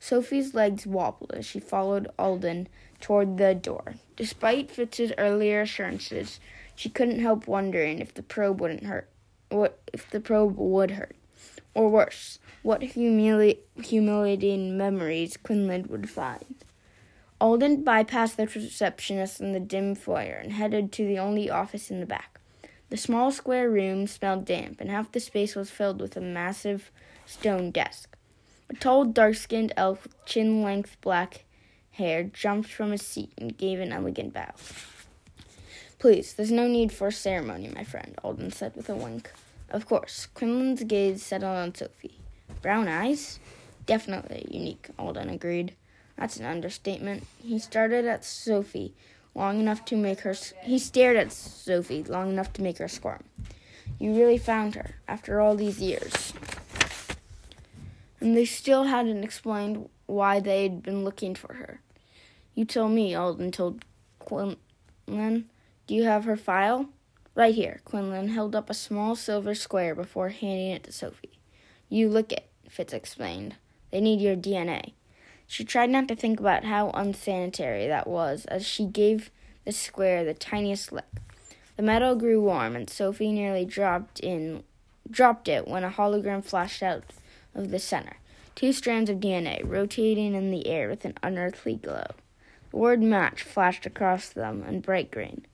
Sophie's 0.00 0.54
legs 0.54 0.86
wobbled 0.86 1.32
as 1.34 1.44
she 1.44 1.60
followed 1.60 2.08
Alden 2.18 2.68
toward 3.00 3.36
the 3.36 3.54
door. 3.54 3.94
Despite 4.16 4.70
Fitz's 4.70 5.12
earlier 5.18 5.62
assurances, 5.62 6.40
she 6.74 6.88
couldn't 6.88 7.20
help 7.20 7.46
wondering 7.46 7.98
if 7.98 8.14
the 8.14 8.22
probe 8.22 8.60
wouldn't 8.60 8.84
hurt. 8.84 9.08
What 9.48 9.80
if 9.92 10.08
the 10.10 10.20
probe 10.20 10.56
would 10.56 10.92
hurt? 10.92 11.16
Or 11.74 11.88
worse, 11.88 12.38
what 12.62 12.80
humili- 12.80 13.58
humiliating 13.82 14.76
memories 14.76 15.36
Quinlin 15.36 15.88
would 15.88 16.08
find. 16.08 16.64
Alden 17.40 17.84
bypassed 17.84 18.36
the 18.36 18.46
receptionist 18.46 19.40
in 19.40 19.52
the 19.52 19.60
dim 19.60 19.94
foyer 19.94 20.40
and 20.42 20.52
headed 20.52 20.90
to 20.92 21.06
the 21.06 21.18
only 21.18 21.48
office 21.48 21.90
in 21.90 22.00
the 22.00 22.06
back. 22.06 22.40
The 22.90 22.96
small 22.96 23.30
square 23.30 23.70
room 23.70 24.06
smelled 24.06 24.44
damp, 24.44 24.80
and 24.80 24.90
half 24.90 25.12
the 25.12 25.20
space 25.20 25.54
was 25.54 25.70
filled 25.70 26.00
with 26.00 26.16
a 26.16 26.20
massive 26.20 26.90
stone 27.26 27.70
desk. 27.70 28.07
A 28.70 28.74
tall, 28.74 29.04
dark 29.04 29.34
skinned 29.34 29.72
elf 29.76 30.02
with 30.02 30.24
chin 30.26 30.62
length 30.62 30.96
black 31.00 31.44
hair 31.92 32.24
jumped 32.24 32.70
from 32.70 32.92
his 32.92 33.02
seat 33.02 33.32
and 33.38 33.56
gave 33.56 33.80
an 33.80 33.92
elegant 33.92 34.32
bow. 34.34 34.52
Please, 35.98 36.34
there's 36.34 36.52
no 36.52 36.68
need 36.68 36.92
for 36.92 37.10
ceremony, 37.10 37.72
my 37.74 37.82
friend, 37.82 38.14
Alden 38.22 38.52
said 38.52 38.76
with 38.76 38.88
a 38.88 38.94
wink. 38.94 39.32
Of 39.70 39.86
course. 39.86 40.28
Quinlin's 40.32 40.84
gaze 40.84 41.22
settled 41.22 41.56
on 41.56 41.74
Sophie. 41.74 42.20
Brown 42.62 42.88
eyes? 42.88 43.40
Definitely 43.86 44.46
unique, 44.50 44.88
Alden 44.98 45.28
agreed. 45.28 45.74
That's 46.16 46.36
an 46.36 46.46
understatement. 46.46 47.26
He 47.42 47.58
started 47.58 48.04
at 48.04 48.24
Sophie 48.24 48.94
long 49.34 49.60
enough 49.60 49.84
to 49.86 49.96
make 49.96 50.20
her. 50.20 50.34
He 50.62 50.78
stared 50.78 51.16
at 51.16 51.32
Sophie 51.32 52.04
long 52.04 52.30
enough 52.30 52.52
to 52.54 52.62
make 52.62 52.78
her 52.78 52.88
squirm. 52.88 53.24
You 53.98 54.14
really 54.14 54.38
found 54.38 54.74
her 54.74 54.96
after 55.08 55.40
all 55.40 55.56
these 55.56 55.80
years. 55.80 56.32
And 58.20 58.36
they 58.36 58.44
still 58.44 58.84
hadn't 58.84 59.24
explained 59.24 59.88
why 60.06 60.40
they'd 60.40 60.82
been 60.82 61.04
looking 61.04 61.34
for 61.34 61.54
her. 61.54 61.80
You 62.54 62.64
tell 62.64 62.88
me, 62.88 63.14
Alden 63.14 63.52
told 63.52 63.84
Quinlin. 64.20 64.56
Do 65.86 65.94
you 65.94 66.04
have 66.04 66.24
her 66.24 66.36
file? 66.36 66.88
Right 67.34 67.54
here. 67.54 67.80
Quinlin 67.84 68.30
held 68.30 68.56
up 68.56 68.68
a 68.68 68.74
small 68.74 69.14
silver 69.14 69.54
square 69.54 69.94
before 69.94 70.30
handing 70.30 70.70
it 70.70 70.84
to 70.84 70.92
Sophie. 70.92 71.38
You 71.88 72.08
look 72.08 72.32
it, 72.32 72.50
Fitz 72.68 72.92
explained. 72.92 73.54
They 73.90 74.00
need 74.00 74.20
your 74.20 74.36
DNA. 74.36 74.92
She 75.46 75.64
tried 75.64 75.90
not 75.90 76.08
to 76.08 76.16
think 76.16 76.40
about 76.40 76.64
how 76.64 76.90
unsanitary 76.90 77.86
that 77.86 78.06
was 78.06 78.44
as 78.46 78.66
she 78.66 78.84
gave 78.84 79.30
the 79.64 79.72
square 79.72 80.24
the 80.24 80.34
tiniest 80.34 80.92
lick. 80.92 81.06
The 81.76 81.82
metal 81.82 82.16
grew 82.16 82.42
warm, 82.42 82.74
and 82.74 82.90
Sophie 82.90 83.32
nearly 83.32 83.64
dropped 83.64 84.20
in 84.20 84.64
dropped 85.10 85.48
it 85.48 85.66
when 85.66 85.84
a 85.84 85.90
hologram 85.90 86.44
flashed 86.44 86.82
out 86.82 87.04
of 87.54 87.70
the 87.70 87.78
center. 87.78 88.16
Two 88.54 88.72
strands 88.72 89.08
of 89.08 89.18
DNA 89.18 89.60
rotating 89.64 90.34
in 90.34 90.50
the 90.50 90.66
air 90.66 90.88
with 90.88 91.04
an 91.04 91.14
unearthly 91.22 91.76
glow. 91.76 92.06
The 92.70 92.76
word 92.76 93.02
match 93.02 93.42
flashed 93.42 93.86
across 93.86 94.28
them 94.28 94.64
in 94.64 94.80
bright 94.80 95.10
green. 95.10 95.46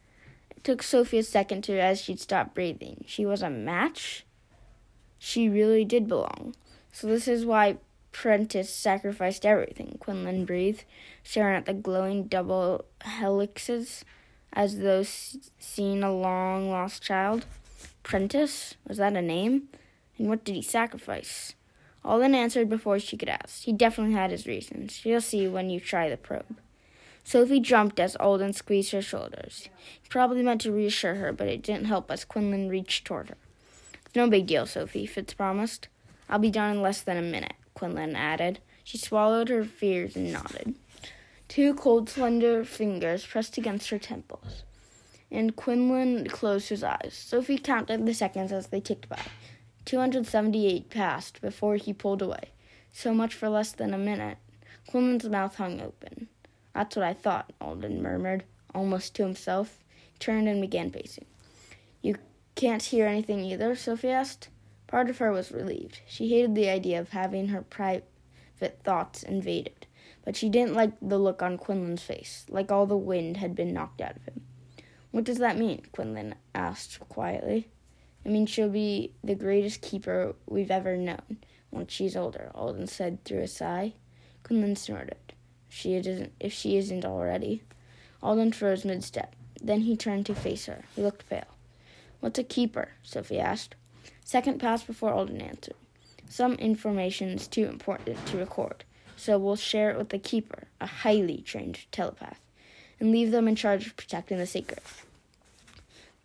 It 0.56 0.64
took 0.64 0.82
Sophie 0.82 1.18
a 1.18 1.22
second 1.22 1.62
to 1.64 1.74
realize 1.74 2.00
she'd 2.00 2.20
stopped 2.20 2.54
breathing. 2.54 3.04
She 3.06 3.26
was 3.26 3.42
a 3.42 3.50
match? 3.50 4.24
She 5.18 5.48
really 5.48 5.84
did 5.84 6.08
belong. 6.08 6.54
So 6.92 7.06
this 7.06 7.28
is 7.28 7.44
why 7.44 7.78
Prentice 8.12 8.70
sacrificed 8.70 9.44
everything, 9.44 9.98
Quinlin 10.00 10.46
breathed, 10.46 10.84
staring 11.22 11.56
at 11.56 11.66
the 11.66 11.74
glowing 11.74 12.24
double 12.24 12.84
helixes 13.00 14.04
as 14.52 14.78
though 14.78 15.02
seeing 15.02 16.02
a 16.02 16.14
long 16.14 16.70
lost 16.70 17.02
child. 17.02 17.44
Prentice? 18.02 18.76
Was 18.86 18.98
that 18.98 19.16
a 19.16 19.22
name? 19.22 19.68
And 20.16 20.28
what 20.28 20.44
did 20.44 20.54
he 20.54 20.62
sacrifice? 20.62 21.54
Alden 22.04 22.34
answered 22.34 22.68
before 22.68 22.98
she 22.98 23.16
could 23.16 23.28
ask. 23.28 23.64
He 23.64 23.72
definitely 23.72 24.14
had 24.14 24.30
his 24.30 24.46
reasons. 24.46 25.04
You'll 25.04 25.20
see 25.20 25.48
when 25.48 25.70
you 25.70 25.80
try 25.80 26.10
the 26.10 26.16
probe. 26.16 26.58
Sophie 27.24 27.60
jumped 27.60 27.98
as 27.98 28.16
Alden 28.16 28.52
squeezed 28.52 28.92
her 28.92 29.00
shoulders. 29.00 29.70
He 30.02 30.08
probably 30.10 30.42
meant 30.42 30.60
to 30.62 30.72
reassure 30.72 31.14
her, 31.14 31.32
but 31.32 31.48
it 31.48 31.62
didn't 31.62 31.86
help 31.86 32.10
as 32.10 32.26
Quinlin 32.26 32.68
reached 32.68 33.06
toward 33.06 33.30
her. 33.30 33.36
No 34.14 34.28
big 34.28 34.46
deal, 34.46 34.66
Sophie, 34.66 35.06
Fitz 35.06 35.32
promised. 35.32 35.88
I'll 36.28 36.38
be 36.38 36.50
done 36.50 36.76
in 36.76 36.82
less 36.82 37.00
than 37.00 37.16
a 37.16 37.22
minute. 37.22 37.54
Quinlin 37.74 38.14
added. 38.14 38.60
She 38.84 38.98
swallowed 38.98 39.48
her 39.48 39.64
fears 39.64 40.14
and 40.14 40.30
nodded. 40.30 40.74
Two 41.48 41.74
cold, 41.74 42.10
slender 42.10 42.64
fingers 42.64 43.26
pressed 43.26 43.56
against 43.56 43.90
her 43.90 43.98
temples, 43.98 44.64
and 45.30 45.56
Quinlin 45.56 46.28
closed 46.28 46.68
his 46.68 46.82
eyes. 46.82 47.14
Sophie 47.14 47.58
counted 47.58 48.04
the 48.04 48.14
seconds 48.14 48.52
as 48.52 48.68
they 48.68 48.80
ticked 48.80 49.08
by. 49.08 49.20
278 49.84 50.88
passed 50.88 51.40
before 51.40 51.76
he 51.76 51.92
pulled 51.92 52.22
away. 52.22 52.52
So 52.92 53.12
much 53.12 53.34
for 53.34 53.48
less 53.48 53.72
than 53.72 53.92
a 53.92 53.98
minute. 53.98 54.38
Quinlin's 54.88 55.28
mouth 55.28 55.56
hung 55.56 55.80
open. 55.80 56.28
That's 56.74 56.96
what 56.96 57.04
I 57.04 57.12
thought, 57.12 57.52
Alden 57.60 58.02
murmured, 58.02 58.44
almost 58.74 59.14
to 59.16 59.22
himself. 59.22 59.78
He 60.12 60.18
turned 60.18 60.48
and 60.48 60.60
began 60.60 60.90
pacing. 60.90 61.26
You 62.02 62.16
can't 62.54 62.82
hear 62.82 63.06
anything 63.06 63.40
either? 63.40 63.74
Sophie 63.74 64.10
asked. 64.10 64.48
Part 64.86 65.10
of 65.10 65.18
her 65.18 65.32
was 65.32 65.50
relieved. 65.50 66.00
She 66.06 66.28
hated 66.28 66.54
the 66.54 66.68
idea 66.68 67.00
of 67.00 67.10
having 67.10 67.48
her 67.48 67.62
private 67.62 68.06
thoughts 68.84 69.22
invaded, 69.22 69.86
but 70.24 70.36
she 70.36 70.48
didn't 70.48 70.74
like 70.74 70.92
the 71.00 71.18
look 71.18 71.42
on 71.42 71.58
Quinlin's 71.58 72.02
face, 72.02 72.46
like 72.48 72.70
all 72.70 72.86
the 72.86 72.96
wind 72.96 73.38
had 73.38 73.54
been 73.54 73.72
knocked 73.72 74.00
out 74.00 74.16
of 74.16 74.24
him. 74.24 74.42
What 75.10 75.24
does 75.24 75.38
that 75.38 75.58
mean? 75.58 75.82
Quinlin 75.92 76.34
asked 76.54 76.98
quietly. 77.08 77.68
It 78.24 78.30
mean, 78.30 78.46
she'll 78.46 78.68
be 78.68 79.12
the 79.22 79.34
greatest 79.34 79.82
keeper 79.82 80.34
we've 80.46 80.70
ever 80.70 80.96
known 80.96 81.38
once 81.70 81.92
she's 81.92 82.16
older, 82.16 82.50
Alden 82.54 82.86
said 82.86 83.22
through 83.24 83.42
a 83.42 83.48
sigh. 83.48 83.92
Quinlin 84.44 84.76
snorted. 84.76 85.34
She 85.68 85.94
isn't, 85.94 86.32
if 86.38 86.52
she 86.52 86.76
isn't 86.76 87.04
already. 87.04 87.62
Alden 88.22 88.52
froze 88.52 88.84
mid 88.84 89.02
step. 89.02 89.34
Then 89.60 89.82
he 89.82 89.96
turned 89.96 90.26
to 90.26 90.34
face 90.34 90.66
her. 90.66 90.84
He 90.94 91.02
looked 91.02 91.28
pale. 91.28 91.44
What's 92.20 92.38
a 92.38 92.44
keeper? 92.44 92.90
Sophie 93.02 93.40
asked. 93.40 93.74
Second 94.24 94.58
passed 94.58 94.86
before 94.86 95.12
Alden 95.12 95.40
answered. 95.40 95.74
Some 96.28 96.54
information 96.54 97.30
is 97.30 97.46
too 97.46 97.66
important 97.66 98.24
to 98.26 98.38
record, 98.38 98.84
so 99.16 99.38
we'll 99.38 99.56
share 99.56 99.90
it 99.90 99.98
with 99.98 100.08
the 100.08 100.18
keeper, 100.18 100.68
a 100.80 100.86
highly 100.86 101.38
trained 101.38 101.80
telepath, 101.92 102.40
and 102.98 103.10
leave 103.10 103.30
them 103.30 103.46
in 103.46 103.56
charge 103.56 103.86
of 103.86 103.96
protecting 103.96 104.38
the 104.38 104.46
secret. 104.46 104.82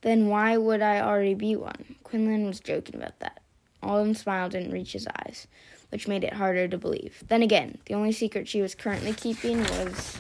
Then 0.02 0.28
why 0.28 0.58
would 0.58 0.82
I 0.82 1.02
already 1.02 1.34
be 1.34 1.56
one? 1.56 1.96
Quinlin 2.04 2.46
was 2.46 2.60
joking 2.60 2.96
about 2.96 3.20
that. 3.20 3.42
Alden 3.82 4.14
didn't 4.14 4.72
reach 4.72 4.94
his 4.94 5.08
eyes, 5.08 5.48
which 5.90 6.08
made 6.08 6.24
it 6.24 6.34
harder 6.34 6.68
to 6.68 6.78
believe. 6.78 7.24
Then 7.28 7.42
again, 7.42 7.78
the 7.86 7.94
only 7.94 8.12
secret 8.12 8.48
she 8.48 8.62
was 8.62 8.76
currently 8.76 9.14
keeping 9.14 9.60
was 9.60 10.18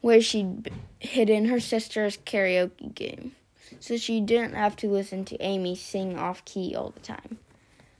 where 0.00 0.20
she'd 0.20 0.72
hidden 0.98 1.46
her 1.46 1.60
sister's 1.60 2.16
karaoke 2.16 2.94
game 2.94 3.32
so 3.78 3.96
she 3.96 4.20
didn't 4.20 4.54
have 4.54 4.74
to 4.76 4.90
listen 4.90 5.24
to 5.26 5.40
Amy 5.40 5.76
sing 5.76 6.18
off 6.18 6.44
key 6.44 6.74
all 6.74 6.90
the 6.90 7.00
time. 7.00 7.38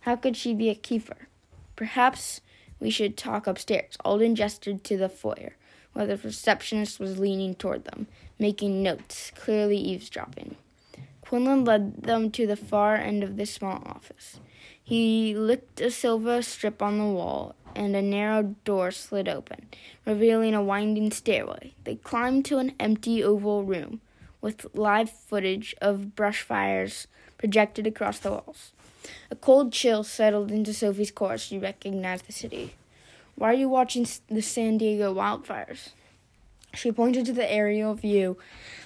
How 0.01 0.17
could 0.17 0.37
she 0.37 0.55
be 0.55 0.71
a 0.71 0.75
keeper? 0.75 1.29
Perhaps 1.77 2.41
we 2.81 2.91
should 2.91 3.17
talk 3.17 3.47
upstairs. 3.47 3.97
Alden 4.05 4.35
gestured 4.35 4.83
to 4.85 4.97
the 4.97 5.09
foyer, 5.09 5.57
where 5.93 6.07
the 6.07 6.17
receptionist 6.17 7.01
was 7.01 7.19
leaning 7.19 7.55
toward 7.55 7.85
them, 7.85 8.07
making 8.39 8.83
notes, 8.83 9.33
clearly 9.35 9.77
eavesdropping. 9.77 10.57
Quinlin 11.25 11.65
led 11.65 12.03
them 12.03 12.31
to 12.33 12.47
the 12.47 12.57
far 12.57 12.97
end 12.97 13.23
of 13.23 13.37
the 13.37 13.47
small 13.47 13.83
office. 13.87 14.41
He 14.83 15.35
licked 15.35 15.81
a 15.81 15.91
silver 15.91 16.43
strip 16.43 16.83
on 16.83 16.99
the 16.99 17.05
wall, 17.05 17.55
and 17.75 17.95
a 17.95 18.03
narrow 18.03 18.55
door 18.65 18.91
slid 18.91 19.29
open, 19.29 19.69
revealing 20.05 20.55
a 20.55 20.63
winding 20.63 21.11
stairway. 21.11 21.73
They 21.85 21.97
climbed 21.97 22.45
to 22.47 22.59
an 22.59 22.73
empty 22.81 23.23
oval 23.23 23.65
room 23.65 24.01
with 24.41 24.67
live 24.75 25.11
footage 25.11 25.75
of 25.81 26.17
brush 26.17 26.43
fires 26.43 27.07
projected 27.39 27.87
across 27.87 28.19
the 28.19 28.31
walls. 28.31 28.73
A 29.31 29.37
cold 29.37 29.73
chill 29.73 30.03
settled 30.05 30.51
into 30.51 30.75
Sophie's 30.75 31.11
core 31.11 31.35
as 31.35 31.43
she 31.43 31.59
recognized 31.59 32.27
the 32.27 32.33
city. 32.33 32.75
Why 33.41 33.53
are 33.53 33.55
you 33.55 33.71
watching 33.71 34.07
the 34.29 34.43
San 34.43 34.77
Diego 34.77 35.15
wildfires? 35.15 35.93
She 36.75 36.93
pointed 36.93 37.25
to 37.25 37.33
the 37.33 37.51
aerial 37.51 37.95
view 37.95 38.37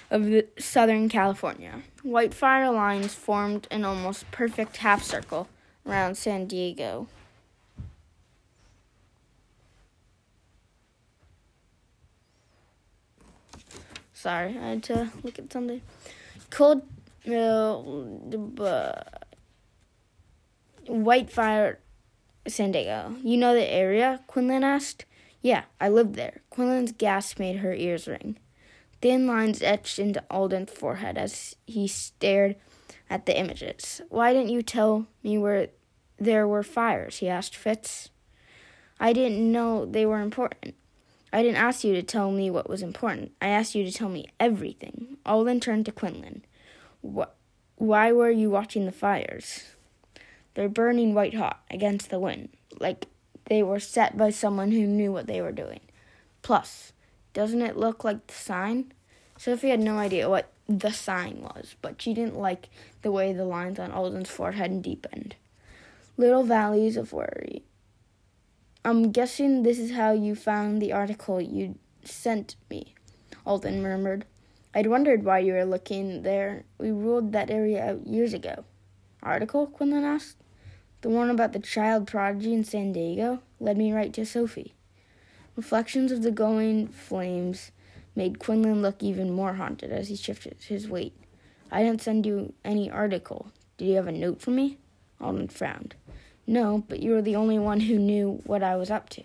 of 0.09 0.23
the 0.27 0.47
Southern 0.57 1.09
California. 1.09 1.81
White 2.03 2.33
fire 2.33 2.71
lines 2.71 3.13
formed 3.13 3.67
an 3.69 3.83
almost 3.83 4.31
perfect 4.31 4.77
half 4.77 5.03
circle 5.03 5.49
around 5.85 6.15
San 6.15 6.45
Diego. 6.45 7.09
Sorry, 14.13 14.57
I 14.57 14.69
had 14.69 14.83
to 14.83 15.11
look 15.21 15.37
at 15.37 15.51
something. 15.51 15.81
Cold, 16.49 16.83
uh, 17.27 18.93
White 20.87 21.29
Fire, 21.29 21.79
San 22.47 22.71
Diego. 22.71 23.15
You 23.23 23.37
know 23.37 23.53
the 23.53 23.71
area? 23.71 24.21
Quinlin 24.27 24.63
asked. 24.63 25.05
Yeah, 25.41 25.63
I 25.79 25.89
lived 25.89 26.15
there. 26.15 26.41
Quinlin's 26.51 26.91
gasp 26.91 27.39
made 27.39 27.57
her 27.57 27.73
ears 27.73 28.07
ring. 28.07 28.37
Thin 29.01 29.27
lines 29.27 29.61
etched 29.61 29.99
into 29.99 30.23
Alden's 30.31 30.71
forehead 30.71 31.17
as 31.17 31.55
he 31.67 31.87
stared 31.87 32.55
at 33.09 33.25
the 33.25 33.37
images. 33.37 34.01
Why 34.09 34.33
didn't 34.33 34.49
you 34.49 34.61
tell 34.61 35.07
me 35.23 35.37
where 35.37 35.67
there 36.17 36.47
were 36.47 36.63
fires? 36.63 37.17
he 37.17 37.29
asked 37.29 37.55
Fitz. 37.55 38.09
I 38.99 39.13
didn't 39.13 39.51
know 39.51 39.85
they 39.85 40.05
were 40.05 40.21
important. 40.21 40.75
I 41.33 41.43
didn't 41.43 41.57
ask 41.57 41.83
you 41.83 41.93
to 41.93 42.03
tell 42.03 42.31
me 42.31 42.49
what 42.49 42.69
was 42.69 42.81
important. 42.81 43.33
I 43.41 43.49
asked 43.49 43.75
you 43.75 43.83
to 43.83 43.91
tell 43.91 44.09
me 44.09 44.27
everything. 44.39 45.17
Alden 45.25 45.59
turned 45.59 45.85
to 45.85 45.91
Quinlin. 45.91 46.41
Why 47.01 48.11
were 48.11 48.31
you 48.31 48.49
watching 48.49 48.85
the 48.85 48.91
fires? 48.91 49.74
They're 50.55 50.69
burning 50.69 51.13
white 51.13 51.35
hot 51.35 51.61
against 51.69 52.09
the 52.09 52.19
wind, 52.19 52.49
like 52.79 53.07
they 53.45 53.61
were 53.61 53.79
set 53.79 54.17
by 54.17 54.31
someone 54.31 54.71
who 54.71 54.87
knew 54.87 55.11
what 55.11 55.27
they 55.27 55.41
were 55.41 55.51
doing. 55.51 55.81
Plus, 56.41 56.93
doesn't 57.33 57.61
it 57.61 57.77
look 57.77 58.03
like 58.03 58.25
the 58.27 58.33
sign? 58.33 58.93
Sophie 59.37 59.69
had 59.69 59.81
no 59.81 59.97
idea 59.97 60.29
what 60.29 60.51
the 60.67 60.91
sign 60.91 61.41
was, 61.41 61.75
but 61.81 62.01
she 62.01 62.13
didn't 62.13 62.37
like 62.37 62.69
the 63.01 63.11
way 63.11 63.33
the 63.33 63.45
lines 63.45 63.79
on 63.79 63.91
Alden's 63.91 64.29
forehead 64.29 64.81
deepened. 64.81 65.35
Little 66.17 66.43
valleys 66.43 66.97
of 66.97 67.11
worry. 67.11 67.63
I'm 68.85 69.11
guessing 69.11 69.63
this 69.63 69.77
is 69.77 69.91
how 69.91 70.13
you 70.13 70.35
found 70.35 70.81
the 70.81 70.93
article 70.93 71.41
you 71.41 71.75
sent 72.03 72.55
me, 72.69 72.95
Alden 73.45 73.81
murmured. 73.81 74.25
I'd 74.73 74.87
wondered 74.87 75.23
why 75.23 75.39
you 75.39 75.53
were 75.53 75.65
looking 75.65 76.23
there. 76.23 76.63
We 76.77 76.91
ruled 76.91 77.31
that 77.33 77.49
area 77.49 77.83
out 77.83 78.07
years 78.07 78.33
ago. 78.33 78.63
Article? 79.21 79.67
Quinlin 79.67 80.03
asked. 80.03 80.37
The 81.01 81.09
one 81.09 81.29
about 81.29 81.53
the 81.53 81.59
child 81.59 82.07
prodigy 82.07 82.53
in 82.53 82.63
San 82.63 82.93
Diego 82.93 83.41
led 83.59 83.77
me 83.77 83.93
right 83.93 84.13
to 84.13 84.25
Sophie. 84.25 84.73
Reflections 85.55 86.11
of 86.11 86.21
the 86.23 86.31
glowing 86.31 86.87
flames 86.87 87.71
made 88.15 88.39
Quinlin 88.39 88.81
look 88.81 89.03
even 89.03 89.31
more 89.31 89.53
haunted 89.53 89.91
as 89.91 90.09
he 90.09 90.15
shifted 90.15 90.57
his 90.67 90.89
weight. 90.89 91.13
I 91.71 91.83
didn't 91.83 92.01
send 92.01 92.25
you 92.25 92.53
any 92.63 92.89
article. 92.89 93.51
Did 93.77 93.85
you 93.85 93.95
have 93.95 94.07
a 94.07 94.11
note 94.11 94.41
for 94.41 94.51
me? 94.51 94.77
Alden 95.19 95.49
frowned. 95.49 95.95
No, 96.47 96.83
but 96.87 97.01
you 97.01 97.11
were 97.11 97.21
the 97.21 97.35
only 97.35 97.59
one 97.59 97.81
who 97.81 97.97
knew 97.97 98.41
what 98.45 98.63
I 98.63 98.75
was 98.75 98.91
up 98.91 99.09
to. 99.09 99.23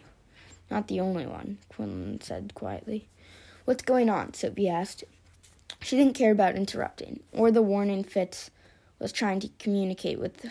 Not 0.70 0.88
the 0.88 1.00
only 1.00 1.26
one, 1.26 1.58
Quinlin 1.72 2.22
said 2.22 2.52
quietly. 2.54 3.08
What's 3.64 3.82
going 3.82 4.08
on? 4.08 4.34
Sophie 4.34 4.68
asked. 4.68 5.04
She 5.80 5.96
didn't 5.96 6.14
care 6.14 6.32
about 6.32 6.56
interrupting, 6.56 7.20
or 7.32 7.50
the 7.50 7.62
warning 7.62 8.04
Fitz 8.04 8.50
was 8.98 9.12
trying 9.12 9.40
to 9.40 9.50
communicate 9.58 10.18
with, 10.18 10.46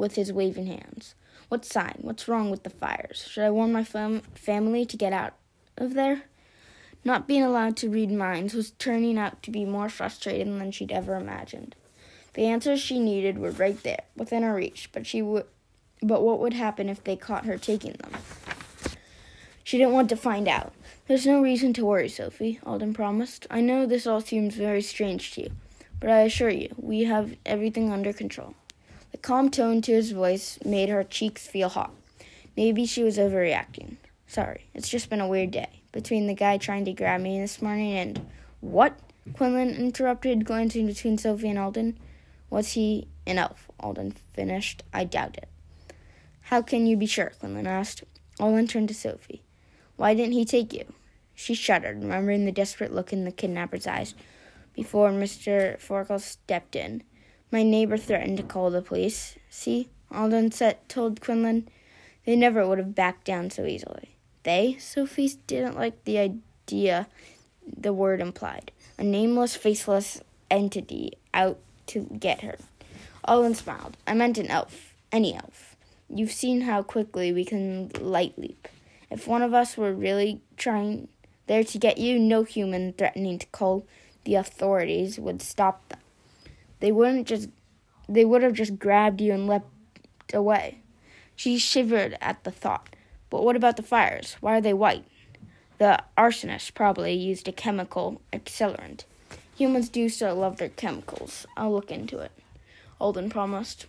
with 0.00 0.16
his 0.16 0.32
waving 0.32 0.66
hands. 0.66 1.14
What 1.48 1.64
sign? 1.64 1.98
What's 2.00 2.26
wrong 2.26 2.50
with 2.50 2.62
the 2.62 2.70
fires? 2.70 3.26
Should 3.28 3.44
I 3.44 3.50
warn 3.50 3.72
my 3.72 3.84
fam- 3.84 4.22
family 4.34 4.84
to 4.86 4.96
get 4.96 5.12
out 5.12 5.34
of 5.76 5.94
there? 5.94 6.22
Not 7.04 7.28
being 7.28 7.42
allowed 7.42 7.76
to 7.78 7.88
read 7.88 8.10
minds 8.10 8.54
was 8.54 8.72
turning 8.72 9.18
out 9.18 9.42
to 9.42 9.50
be 9.50 9.64
more 9.64 9.88
frustrating 9.88 10.58
than 10.58 10.70
she'd 10.70 10.92
ever 10.92 11.14
imagined. 11.14 11.74
The 12.34 12.46
answers 12.46 12.80
she 12.80 12.98
needed 12.98 13.38
were 13.38 13.50
right 13.50 13.82
there, 13.82 14.02
within 14.16 14.42
her 14.42 14.54
reach, 14.54 14.90
but 14.92 15.06
she 15.06 15.22
would 15.22 15.46
but 16.02 16.22
what 16.22 16.38
would 16.38 16.54
happen 16.54 16.88
if 16.88 17.04
they 17.04 17.16
caught 17.16 17.44
her 17.44 17.58
taking 17.58 17.92
them? 17.92 18.12
She 19.62 19.76
didn't 19.76 19.92
want 19.92 20.08
to 20.08 20.16
find 20.16 20.48
out. 20.48 20.72
There's 21.06 21.26
no 21.26 21.42
reason 21.42 21.72
to 21.74 21.84
worry, 21.84 22.08
Sophie, 22.08 22.58
Alden 22.64 22.94
promised. 22.94 23.46
I 23.50 23.60
know 23.60 23.84
this 23.84 24.06
all 24.06 24.20
seems 24.20 24.54
very 24.54 24.80
strange 24.80 25.32
to 25.32 25.42
you, 25.42 25.50
but 25.98 26.08
I 26.08 26.20
assure 26.20 26.48
you, 26.48 26.70
we 26.78 27.04
have 27.04 27.36
everything 27.44 27.92
under 27.92 28.12
control. 28.12 28.54
The 29.12 29.18
calm 29.18 29.50
tone 29.50 29.82
to 29.82 29.92
his 29.92 30.12
voice 30.12 30.58
made 30.64 30.88
her 30.88 31.02
cheeks 31.04 31.46
feel 31.46 31.68
hot. 31.68 31.92
Maybe 32.56 32.86
she 32.86 33.02
was 33.02 33.18
overreacting. 33.18 33.96
Sorry, 34.26 34.66
it's 34.74 34.88
just 34.88 35.10
been 35.10 35.20
a 35.20 35.28
weird 35.28 35.50
day. 35.50 35.82
Between 35.92 36.26
the 36.26 36.34
guy 36.34 36.56
trying 36.56 36.84
to 36.84 36.92
grab 36.92 37.20
me 37.20 37.40
this 37.40 37.60
morning 37.60 37.92
and. 37.94 38.26
What? 38.60 38.98
Quinlin 39.32 39.76
interrupted, 39.76 40.44
glancing 40.44 40.86
between 40.86 41.18
Sophie 41.18 41.48
and 41.48 41.58
Alden. 41.58 41.98
Was 42.48 42.72
he 42.72 43.08
an 43.26 43.38
elf? 43.38 43.70
Alden 43.80 44.12
finished. 44.32 44.82
I 44.92 45.04
doubt 45.04 45.36
it. 45.36 45.48
How 46.42 46.62
can 46.62 46.86
you 46.86 46.96
be 46.96 47.06
sure? 47.06 47.32
Quinlin 47.40 47.66
asked. 47.66 48.04
Alden 48.38 48.66
turned 48.66 48.88
to 48.88 48.94
Sophie. 48.94 49.42
Why 49.96 50.14
didn't 50.14 50.32
he 50.32 50.44
take 50.44 50.72
you? 50.72 50.84
She 51.34 51.54
shuddered, 51.54 52.02
remembering 52.02 52.44
the 52.44 52.52
desperate 52.52 52.92
look 52.92 53.12
in 53.12 53.24
the 53.24 53.32
kidnapper's 53.32 53.86
eyes 53.86 54.14
before 54.74 55.10
Mr. 55.10 55.78
Forkle 55.78 56.20
stepped 56.20 56.76
in. 56.76 57.02
My 57.50 57.62
neighbor 57.62 57.96
threatened 57.96 58.36
to 58.36 58.42
call 58.42 58.70
the 58.70 58.82
police. 58.82 59.36
See, 59.48 59.88
Alden 60.12 60.52
said, 60.52 60.88
told 60.88 61.20
Quinlin. 61.20 61.66
They 62.24 62.36
never 62.36 62.66
would 62.66 62.78
have 62.78 62.94
backed 62.94 63.24
down 63.24 63.50
so 63.50 63.64
easily. 63.64 64.16
They? 64.42 64.76
Sophie 64.78 65.32
didn't 65.46 65.76
like 65.76 66.04
the 66.04 66.18
idea 66.18 67.08
the 67.66 67.92
word 67.92 68.20
implied. 68.20 68.70
A 68.98 69.04
nameless, 69.04 69.56
faceless 69.56 70.20
entity 70.50 71.12
out 71.34 71.58
to 71.86 72.02
get 72.18 72.42
her. 72.42 72.56
Alden 73.24 73.54
smiled. 73.54 73.96
I 74.06 74.14
meant 74.14 74.38
an 74.38 74.48
elf. 74.48 74.94
Any 75.10 75.34
elf. 75.34 75.76
You've 76.08 76.32
seen 76.32 76.62
how 76.62 76.82
quickly 76.82 77.32
we 77.32 77.44
can 77.44 77.90
light 78.00 78.38
leap. 78.38 78.68
If 79.10 79.26
one 79.26 79.42
of 79.42 79.54
us 79.54 79.76
were 79.76 79.92
really 79.92 80.40
trying 80.56 81.08
there 81.46 81.64
to 81.64 81.78
get 81.78 81.98
you, 81.98 82.18
no 82.18 82.44
human 82.44 82.92
threatening 82.92 83.38
to 83.40 83.46
call 83.46 83.86
the 84.24 84.36
authorities 84.36 85.18
would 85.18 85.42
stop. 85.42 85.89
They 86.80 86.92
wouldn't 86.92 87.28
just 87.28 87.48
they 88.08 88.24
would 88.24 88.42
have 88.42 88.54
just 88.54 88.78
grabbed 88.78 89.20
you 89.20 89.32
and 89.32 89.46
leapt 89.46 90.34
away. 90.34 90.80
She 91.36 91.58
shivered 91.58 92.18
at 92.20 92.42
the 92.44 92.50
thought. 92.50 92.96
But 93.30 93.44
what 93.44 93.56
about 93.56 93.76
the 93.76 93.84
fires? 93.84 94.36
Why 94.40 94.58
are 94.58 94.60
they 94.60 94.74
white? 94.74 95.04
The 95.78 96.02
arsonist 96.18 96.74
probably 96.74 97.14
used 97.14 97.46
a 97.46 97.52
chemical 97.52 98.20
accelerant. 98.32 99.04
Humans 99.56 99.88
do 99.88 100.08
still 100.08 100.34
love 100.34 100.56
their 100.56 100.68
chemicals. 100.68 101.46
I'll 101.56 101.72
look 101.72 101.90
into 101.90 102.18
it. 102.18 102.32
Alden 102.98 103.30
promised. 103.30 103.86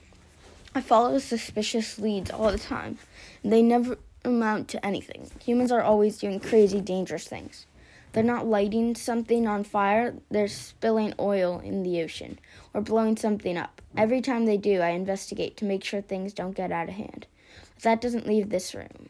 I 0.76 0.82
follow 0.82 1.18
suspicious 1.18 1.98
leads 1.98 2.30
all 2.32 2.52
the 2.52 2.60
time. 2.60 2.98
They 3.44 3.62
never 3.62 3.98
amount 4.24 4.68
to 4.70 4.86
anything. 4.86 5.32
Humans 5.44 5.72
are 5.72 5.82
always 5.82 6.18
doing 6.18 6.40
crazy, 6.40 6.80
dangerous 6.80 7.28
things. 7.28 7.66
They're 8.14 8.24
not 8.24 8.46
lighting 8.46 8.96
something 8.96 9.48
on 9.48 9.64
fire, 9.64 10.16
they're 10.30 10.48
spilling 10.48 11.14
oil 11.20 11.60
in 11.60 11.84
the 11.84 12.02
ocean 12.02 12.40
or 12.74 12.82
blowing 12.82 13.16
something 13.16 13.58
up. 13.58 13.82
Every 13.96 14.22
time 14.22 14.46
they 14.46 14.58
do, 14.58 14.82
I 14.82 14.90
investigate 14.90 15.56
to 15.58 15.66
make 15.66 15.84
sure 15.84 16.02
things 16.02 16.34
don't 16.34 16.56
get 16.56 16.72
out 16.72 16.90
of 16.90 16.96
hand. 16.96 17.28
But 17.76 17.84
that 17.84 18.02
doesn't 18.02 18.28
leave 18.28 18.50
this 18.50 18.76
room. 18.76 19.10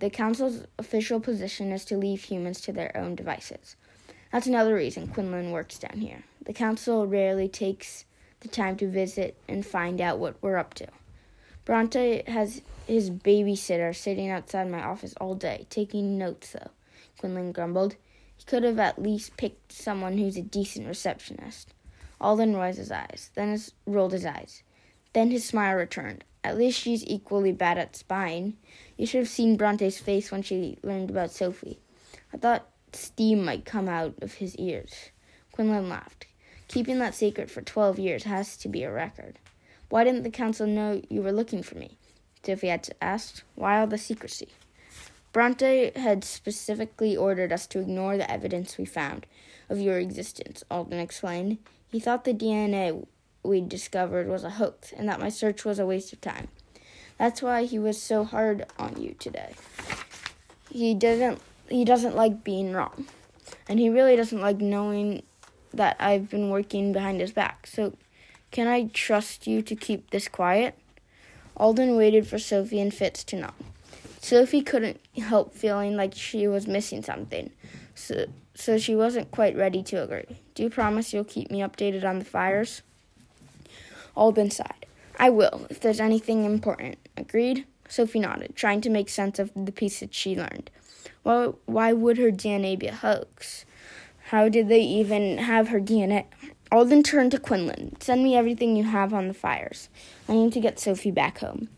The 0.00 0.10
Council's 0.10 0.64
official 0.78 1.20
position 1.20 1.72
is 1.72 1.84
to 1.86 1.96
leave 1.96 2.24
humans 2.24 2.60
to 2.62 2.72
their 2.72 2.96
own 2.96 3.14
devices. 3.14 3.76
That's 4.32 4.46
another 4.46 4.74
reason 4.74 5.08
Quinlin 5.08 5.50
works 5.52 5.78
down 5.78 5.98
here. 6.00 6.24
The 6.44 6.52
Council 6.52 7.06
rarely 7.06 7.48
takes 7.48 8.04
the 8.40 8.48
time 8.48 8.76
to 8.78 8.88
visit 8.88 9.36
and 9.48 9.64
find 9.64 10.00
out 10.00 10.18
what 10.18 10.36
we're 10.40 10.56
up 10.56 10.74
to. 10.74 10.86
Bronte 11.64 12.22
has 12.26 12.62
his 12.86 13.10
babysitter 13.10 13.94
sitting 13.94 14.30
outside 14.30 14.70
my 14.70 14.82
office 14.82 15.14
all 15.20 15.34
day, 15.34 15.66
taking 15.68 16.16
notes, 16.16 16.52
though. 16.52 16.70
Quinlin 17.20 17.52
grumbled. 17.52 17.96
He 18.36 18.44
could 18.44 18.62
have 18.62 18.78
at 18.78 19.02
least 19.02 19.36
picked 19.36 19.72
someone 19.72 20.16
who's 20.16 20.38
a 20.38 20.42
decent 20.42 20.86
receptionist. 20.86 21.74
Alden 22.20 22.56
rolled 22.56 22.76
his 22.76 22.90
eyes, 22.90 23.30
then 23.34 23.50
his, 23.50 23.72
rolled 23.86 24.12
his 24.12 24.24
eyes. 24.24 24.62
Then 25.12 25.30
his 25.30 25.44
smile 25.44 25.76
returned. 25.76 26.24
At 26.42 26.56
least 26.56 26.80
she's 26.80 27.06
equally 27.06 27.52
bad 27.52 27.76
at 27.76 27.96
spying. 27.96 28.56
You 28.96 29.04
should 29.04 29.18
have 29.20 29.28
seen 29.28 29.58
Bronte's 29.58 29.98
face 29.98 30.32
when 30.32 30.42
she 30.42 30.78
learned 30.82 31.10
about 31.10 31.30
Sophie. 31.30 31.80
I 32.32 32.38
thought 32.38 32.70
steam 32.92 33.44
might 33.44 33.66
come 33.66 33.88
out 33.88 34.14
of 34.22 34.34
his 34.34 34.56
ears. 34.56 35.10
Quinlin 35.52 35.90
laughed. 35.90 36.26
Keeping 36.68 36.98
that 37.00 37.14
secret 37.14 37.50
for 37.50 37.60
twelve 37.60 37.98
years 37.98 38.24
has 38.24 38.56
to 38.58 38.68
be 38.68 38.84
a 38.84 38.92
record. 38.92 39.38
Why 39.90 40.04
didn't 40.04 40.22
the 40.22 40.30
council 40.30 40.66
know 40.66 41.02
you 41.10 41.20
were 41.20 41.32
looking 41.32 41.62
for 41.62 41.74
me? 41.76 41.98
Sophie 42.42 42.68
had 42.68 42.88
asked. 43.02 43.42
Why 43.56 43.80
all 43.80 43.86
the 43.86 43.98
secrecy? 43.98 44.48
Bronte 45.32 45.92
had 45.94 46.24
specifically 46.24 47.16
ordered 47.16 47.52
us 47.52 47.66
to 47.68 47.80
ignore 47.80 48.16
the 48.16 48.30
evidence 48.30 48.76
we 48.76 48.84
found 48.84 49.26
of 49.68 49.78
your 49.78 49.98
existence, 49.98 50.64
Alden 50.70 50.98
explained. 50.98 51.58
He 51.90 52.00
thought 52.00 52.24
the 52.24 52.34
DNA 52.34 53.06
we'd 53.42 53.68
discovered 53.68 54.28
was 54.28 54.44
a 54.44 54.50
hoax 54.50 54.92
and 54.92 55.08
that 55.08 55.20
my 55.20 55.28
search 55.28 55.64
was 55.64 55.78
a 55.78 55.86
waste 55.86 56.12
of 56.12 56.20
time. 56.20 56.48
That's 57.18 57.42
why 57.42 57.64
he 57.64 57.78
was 57.78 58.00
so 58.00 58.24
hard 58.24 58.66
on 58.78 59.00
you 59.00 59.14
today. 59.18 59.54
He 60.70 60.94
doesn't 60.94 61.40
he 61.68 61.84
doesn't 61.84 62.16
like 62.16 62.42
being 62.42 62.72
wrong. 62.72 63.06
And 63.68 63.78
he 63.78 63.88
really 63.88 64.16
doesn't 64.16 64.40
like 64.40 64.58
knowing 64.58 65.22
that 65.72 65.96
I've 66.00 66.28
been 66.28 66.50
working 66.50 66.92
behind 66.92 67.20
his 67.20 67.32
back. 67.32 67.66
So 67.66 67.96
can 68.50 68.66
I 68.66 68.86
trust 68.92 69.46
you 69.46 69.62
to 69.62 69.76
keep 69.76 70.10
this 70.10 70.26
quiet? 70.26 70.76
Alden 71.56 71.96
waited 71.96 72.26
for 72.26 72.38
Sophie 72.38 72.80
and 72.80 72.92
Fitz 72.92 73.22
to 73.24 73.36
nod. 73.36 73.52
Sophie 74.20 74.60
couldn't 74.60 75.00
help 75.16 75.54
feeling 75.54 75.96
like 75.96 76.14
she 76.14 76.46
was 76.46 76.66
missing 76.66 77.02
something, 77.02 77.50
so, 77.94 78.26
so 78.54 78.76
she 78.76 78.94
wasn't 78.94 79.30
quite 79.30 79.56
ready 79.56 79.82
to 79.82 80.02
agree. 80.02 80.36
Do 80.54 80.62
you 80.62 80.68
promise 80.70 81.12
you'll 81.12 81.24
keep 81.24 81.50
me 81.50 81.60
updated 81.60 82.04
on 82.04 82.18
the 82.18 82.24
fires? 82.24 82.82
Alden 84.14 84.50
sighed. 84.50 84.86
I 85.18 85.30
will, 85.30 85.66
if 85.70 85.80
there's 85.80 86.00
anything 86.00 86.44
important. 86.44 86.98
Agreed? 87.16 87.64
Sophie 87.88 88.20
nodded, 88.20 88.54
trying 88.54 88.82
to 88.82 88.90
make 88.90 89.08
sense 89.08 89.38
of 89.38 89.50
the 89.56 89.72
pieces 89.72 90.10
she 90.12 90.36
learned. 90.36 90.70
Well, 91.24 91.58
why 91.64 91.94
would 91.94 92.18
her 92.18 92.30
DNA 92.30 92.78
be 92.78 92.88
a 92.88 92.94
hoax? 92.94 93.64
How 94.28 94.50
did 94.50 94.68
they 94.68 94.82
even 94.82 95.38
have 95.38 95.68
her 95.68 95.80
DNA? 95.80 96.26
Alden 96.70 97.02
turned 97.02 97.32
to 97.32 97.38
Quinlin. 97.38 98.00
Send 98.02 98.22
me 98.22 98.36
everything 98.36 98.76
you 98.76 98.84
have 98.84 99.12
on 99.12 99.28
the 99.28 99.34
fires. 99.34 99.88
I 100.28 100.34
need 100.34 100.52
to 100.52 100.60
get 100.60 100.78
Sophie 100.78 101.10
back 101.10 101.38
home. 101.38 101.68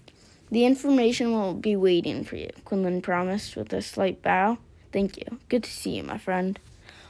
The 0.53 0.67
information 0.67 1.33
will 1.33 1.55
be 1.55 1.77
waiting 1.77 2.25
for 2.25 2.37
you, 2.37 2.51
Quinlin 2.67 3.03
promised 3.03 3.57
with 3.57 3.73
a 3.73 3.81
slight 3.81 4.21
bow. 4.21 4.59
Thank 4.93 5.17
you. 5.17 5.39
Good 5.49 5.65
to 5.65 5.71
see 5.71 5.97
you, 5.97 6.03
my 6.03 6.19
friend. 6.19 6.61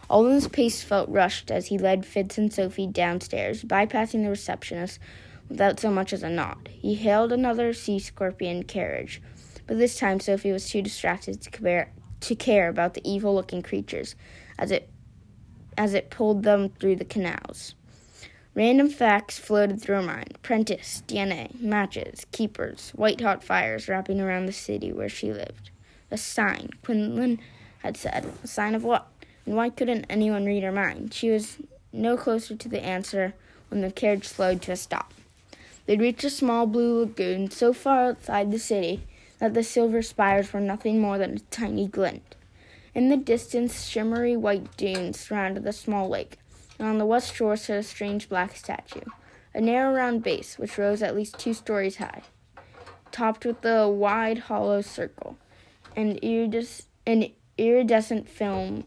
Alden's 0.08 0.46
pace 0.46 0.84
felt 0.84 1.08
rushed 1.08 1.50
as 1.50 1.66
he 1.66 1.76
led 1.76 2.06
Fitz 2.06 2.38
and 2.38 2.52
Sophie 2.52 2.86
downstairs, 2.86 3.64
bypassing 3.64 4.22
the 4.22 4.30
receptionist 4.30 5.00
without 5.48 5.80
so 5.80 5.90
much 5.90 6.12
as 6.12 6.22
a 6.22 6.30
nod. 6.30 6.68
He 6.72 6.94
hailed 6.94 7.32
another 7.32 7.72
sea 7.72 7.98
scorpion 7.98 8.62
carriage, 8.62 9.20
but 9.66 9.76
this 9.76 9.98
time 9.98 10.20
Sophie 10.20 10.52
was 10.52 10.70
too 10.70 10.80
distracted 10.80 11.40
to 11.42 11.50
care, 11.50 11.90
to 12.20 12.36
care 12.36 12.68
about 12.68 12.94
the 12.94 13.02
evil 13.04 13.34
looking 13.34 13.62
creatures 13.62 14.14
as 14.56 14.70
it 14.70 14.88
as 15.76 15.94
it 15.94 16.10
pulled 16.10 16.44
them 16.44 16.68
through 16.68 16.94
the 16.94 17.04
canals. 17.04 17.74
Random 18.54 18.90
facts 18.90 19.38
floated 19.38 19.80
through 19.80 19.96
her 19.96 20.02
mind 20.02 20.36
Prentice, 20.42 21.02
DNA, 21.08 21.58
matches, 21.58 22.26
keepers, 22.32 22.90
white 22.94 23.22
hot 23.22 23.42
fires 23.42 23.88
wrapping 23.88 24.20
around 24.20 24.44
the 24.44 24.52
city 24.52 24.92
where 24.92 25.08
she 25.08 25.32
lived. 25.32 25.70
A 26.10 26.18
sign, 26.18 26.68
Quinlin 26.82 27.38
had 27.78 27.96
said. 27.96 28.30
A 28.44 28.46
sign 28.46 28.74
of 28.74 28.84
what? 28.84 29.08
And 29.46 29.56
why 29.56 29.70
couldn't 29.70 30.04
anyone 30.10 30.44
read 30.44 30.62
her 30.64 30.72
mind? 30.72 31.14
She 31.14 31.30
was 31.30 31.56
no 31.94 32.18
closer 32.18 32.54
to 32.54 32.68
the 32.68 32.84
answer 32.84 33.32
when 33.70 33.80
the 33.80 33.90
carriage 33.90 34.28
slowed 34.28 34.60
to 34.62 34.72
a 34.72 34.76
stop. 34.76 35.14
They'd 35.86 36.02
reached 36.02 36.24
a 36.24 36.30
small 36.30 36.66
blue 36.66 37.00
lagoon 37.00 37.50
so 37.50 37.72
far 37.72 38.10
outside 38.10 38.52
the 38.52 38.58
city 38.58 39.02
that 39.38 39.54
the 39.54 39.64
silver 39.64 40.02
spires 40.02 40.52
were 40.52 40.60
nothing 40.60 41.00
more 41.00 41.16
than 41.16 41.36
a 41.36 41.40
tiny 41.50 41.88
glint. 41.88 42.36
In 42.94 43.08
the 43.08 43.16
distance, 43.16 43.86
shimmery 43.86 44.36
white 44.36 44.76
dunes 44.76 45.18
surrounded 45.18 45.64
the 45.64 45.72
small 45.72 46.10
lake, 46.10 46.36
and 46.78 46.88
on 46.88 46.98
the 46.98 47.06
west 47.06 47.34
shore 47.34 47.56
stood 47.56 47.78
a 47.78 47.82
strange 47.82 48.28
black 48.28 48.56
statue, 48.56 49.00
a 49.54 49.60
narrow 49.60 49.94
round 49.94 50.22
base 50.22 50.58
which 50.58 50.78
rose 50.78 51.02
at 51.02 51.14
least 51.14 51.38
two 51.38 51.54
stories 51.54 51.96
high, 51.96 52.22
topped 53.10 53.44
with 53.44 53.64
a 53.64 53.88
wide 53.88 54.38
hollow 54.38 54.80
circle. 54.80 55.36
An, 55.94 56.18
iridis- 56.20 56.86
an 57.06 57.30
iridescent 57.58 58.28
film 58.28 58.84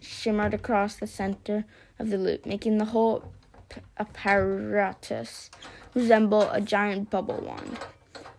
shimmered 0.00 0.54
across 0.54 0.96
the 0.96 1.06
center 1.06 1.64
of 1.98 2.10
the 2.10 2.18
loop, 2.18 2.44
making 2.44 2.78
the 2.78 2.86
whole 2.86 3.32
apparatus 3.98 5.50
resemble 5.94 6.50
a 6.50 6.60
giant 6.60 7.10
bubble 7.10 7.40
wand. 7.40 7.78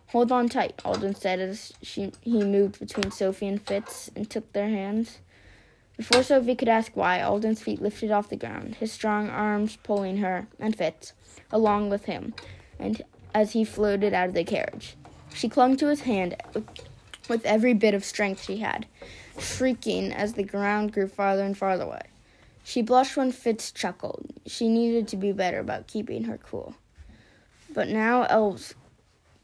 Hold 0.08 0.30
on 0.30 0.48
tight, 0.48 0.80
Alden 0.84 1.14
said 1.14 1.40
as 1.40 1.72
she, 1.82 2.12
he 2.20 2.44
moved 2.44 2.78
between 2.78 3.10
Sophie 3.10 3.48
and 3.48 3.60
Fitz 3.60 4.10
and 4.14 4.28
took 4.30 4.52
their 4.52 4.68
hands. 4.68 5.18
Before 5.96 6.22
Sophie 6.24 6.56
could 6.56 6.68
ask 6.68 6.96
why, 6.96 7.20
Alden's 7.20 7.62
feet 7.62 7.80
lifted 7.80 8.10
off 8.10 8.28
the 8.28 8.36
ground, 8.36 8.76
his 8.76 8.90
strong 8.90 9.30
arms 9.30 9.78
pulling 9.82 10.16
her 10.16 10.48
and 10.58 10.76
Fitz 10.76 11.12
along 11.52 11.90
with 11.90 12.06
him, 12.06 12.34
and 12.78 13.02
as 13.32 13.52
he 13.52 13.64
floated 13.64 14.12
out 14.12 14.28
of 14.28 14.34
the 14.34 14.44
carriage. 14.44 14.96
She 15.32 15.48
clung 15.48 15.76
to 15.76 15.86
his 15.86 16.02
hand 16.02 16.36
with 17.28 17.46
every 17.46 17.74
bit 17.74 17.94
of 17.94 18.04
strength 18.04 18.44
she 18.44 18.58
had, 18.58 18.86
shrieking 19.38 20.12
as 20.12 20.34
the 20.34 20.42
ground 20.42 20.92
grew 20.92 21.06
farther 21.06 21.44
and 21.44 21.56
farther 21.56 21.84
away. 21.84 22.02
She 22.64 22.82
blushed 22.82 23.16
when 23.16 23.30
Fitz 23.30 23.70
chuckled. 23.70 24.26
She 24.46 24.68
needed 24.68 25.06
to 25.08 25.16
be 25.16 25.32
better 25.32 25.60
about 25.60 25.86
keeping 25.86 26.24
her 26.24 26.38
cool. 26.38 26.74
But 27.72 27.88
now 27.88 28.24
elves 28.24 28.74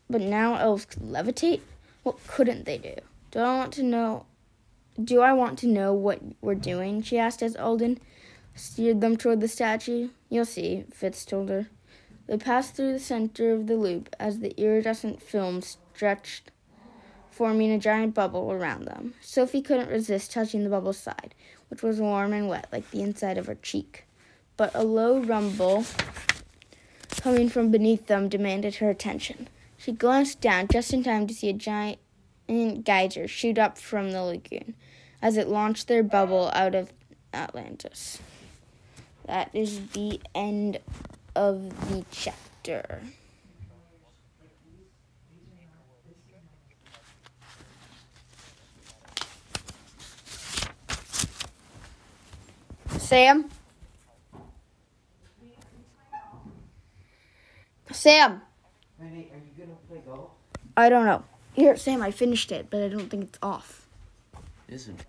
but 0.08 0.20
now 0.20 0.56
elves 0.56 0.86
could 0.86 1.02
levitate? 1.02 1.60
What 2.02 2.26
couldn't 2.26 2.64
they 2.64 2.78
do? 2.78 2.94
Do 3.30 3.38
I 3.38 3.56
want 3.56 3.72
to 3.74 3.84
know 3.84 4.26
do 5.04 5.20
I 5.20 5.32
want 5.32 5.58
to 5.60 5.66
know 5.66 5.92
what 5.92 6.20
we're 6.40 6.54
doing? 6.54 7.02
she 7.02 7.18
asked 7.18 7.42
as 7.42 7.56
Alden 7.56 7.98
steered 8.54 9.00
them 9.00 9.16
toward 9.16 9.40
the 9.40 9.48
statue. 9.48 10.10
You'll 10.28 10.44
see, 10.44 10.84
Fitz 10.92 11.24
told 11.24 11.48
her. 11.48 11.68
They 12.26 12.36
passed 12.36 12.74
through 12.74 12.92
the 12.92 12.98
center 12.98 13.52
of 13.52 13.66
the 13.66 13.76
loop 13.76 14.14
as 14.20 14.38
the 14.38 14.58
iridescent 14.60 15.20
film 15.20 15.62
stretched, 15.62 16.50
forming 17.30 17.72
a 17.72 17.78
giant 17.78 18.14
bubble 18.14 18.52
around 18.52 18.84
them. 18.84 19.14
Sophie 19.20 19.62
couldn't 19.62 19.90
resist 19.90 20.32
touching 20.32 20.62
the 20.62 20.70
bubble's 20.70 20.98
side, 20.98 21.34
which 21.68 21.82
was 21.82 22.00
warm 22.00 22.32
and 22.32 22.48
wet 22.48 22.68
like 22.70 22.90
the 22.90 23.02
inside 23.02 23.38
of 23.38 23.46
her 23.46 23.56
cheek. 23.56 24.04
But 24.56 24.70
a 24.74 24.84
low 24.84 25.18
rumble 25.18 25.84
coming 27.20 27.48
from 27.48 27.70
beneath 27.70 28.06
them 28.06 28.28
demanded 28.28 28.76
her 28.76 28.90
attention. 28.90 29.48
She 29.76 29.92
glanced 29.92 30.40
down 30.40 30.68
just 30.68 30.92
in 30.92 31.02
time 31.02 31.26
to 31.26 31.34
see 31.34 31.48
a 31.48 31.54
giant 31.54 31.98
geyser 32.82 33.28
shoot 33.28 33.58
up 33.58 33.78
from 33.78 34.10
the 34.10 34.22
lagoon 34.22 34.74
as 35.22 35.36
it 35.36 35.48
launched 35.48 35.88
their 35.88 36.02
bubble 36.02 36.50
out 36.52 36.74
of 36.74 36.92
Atlantis. 37.32 38.18
That 39.26 39.54
is 39.54 39.88
the 39.90 40.20
end 40.34 40.80
of 41.36 41.88
the 41.88 42.04
chapter. 42.10 43.02
Sam? 52.98 53.50
Sam? 57.90 58.40
are 59.00 59.06
you 59.06 59.24
gonna 59.58 59.76
play 59.88 60.00
golf? 60.06 60.30
I 60.76 60.88
don't 60.88 61.06
know. 61.06 61.24
Here, 61.52 61.76
Sam, 61.76 62.02
I 62.02 62.10
finished 62.10 62.52
it, 62.52 62.68
but 62.70 62.82
I 62.82 62.88
don't 62.88 63.08
think 63.08 63.24
it's 63.24 63.38
off. 63.42 63.86
Isn't 64.68 65.04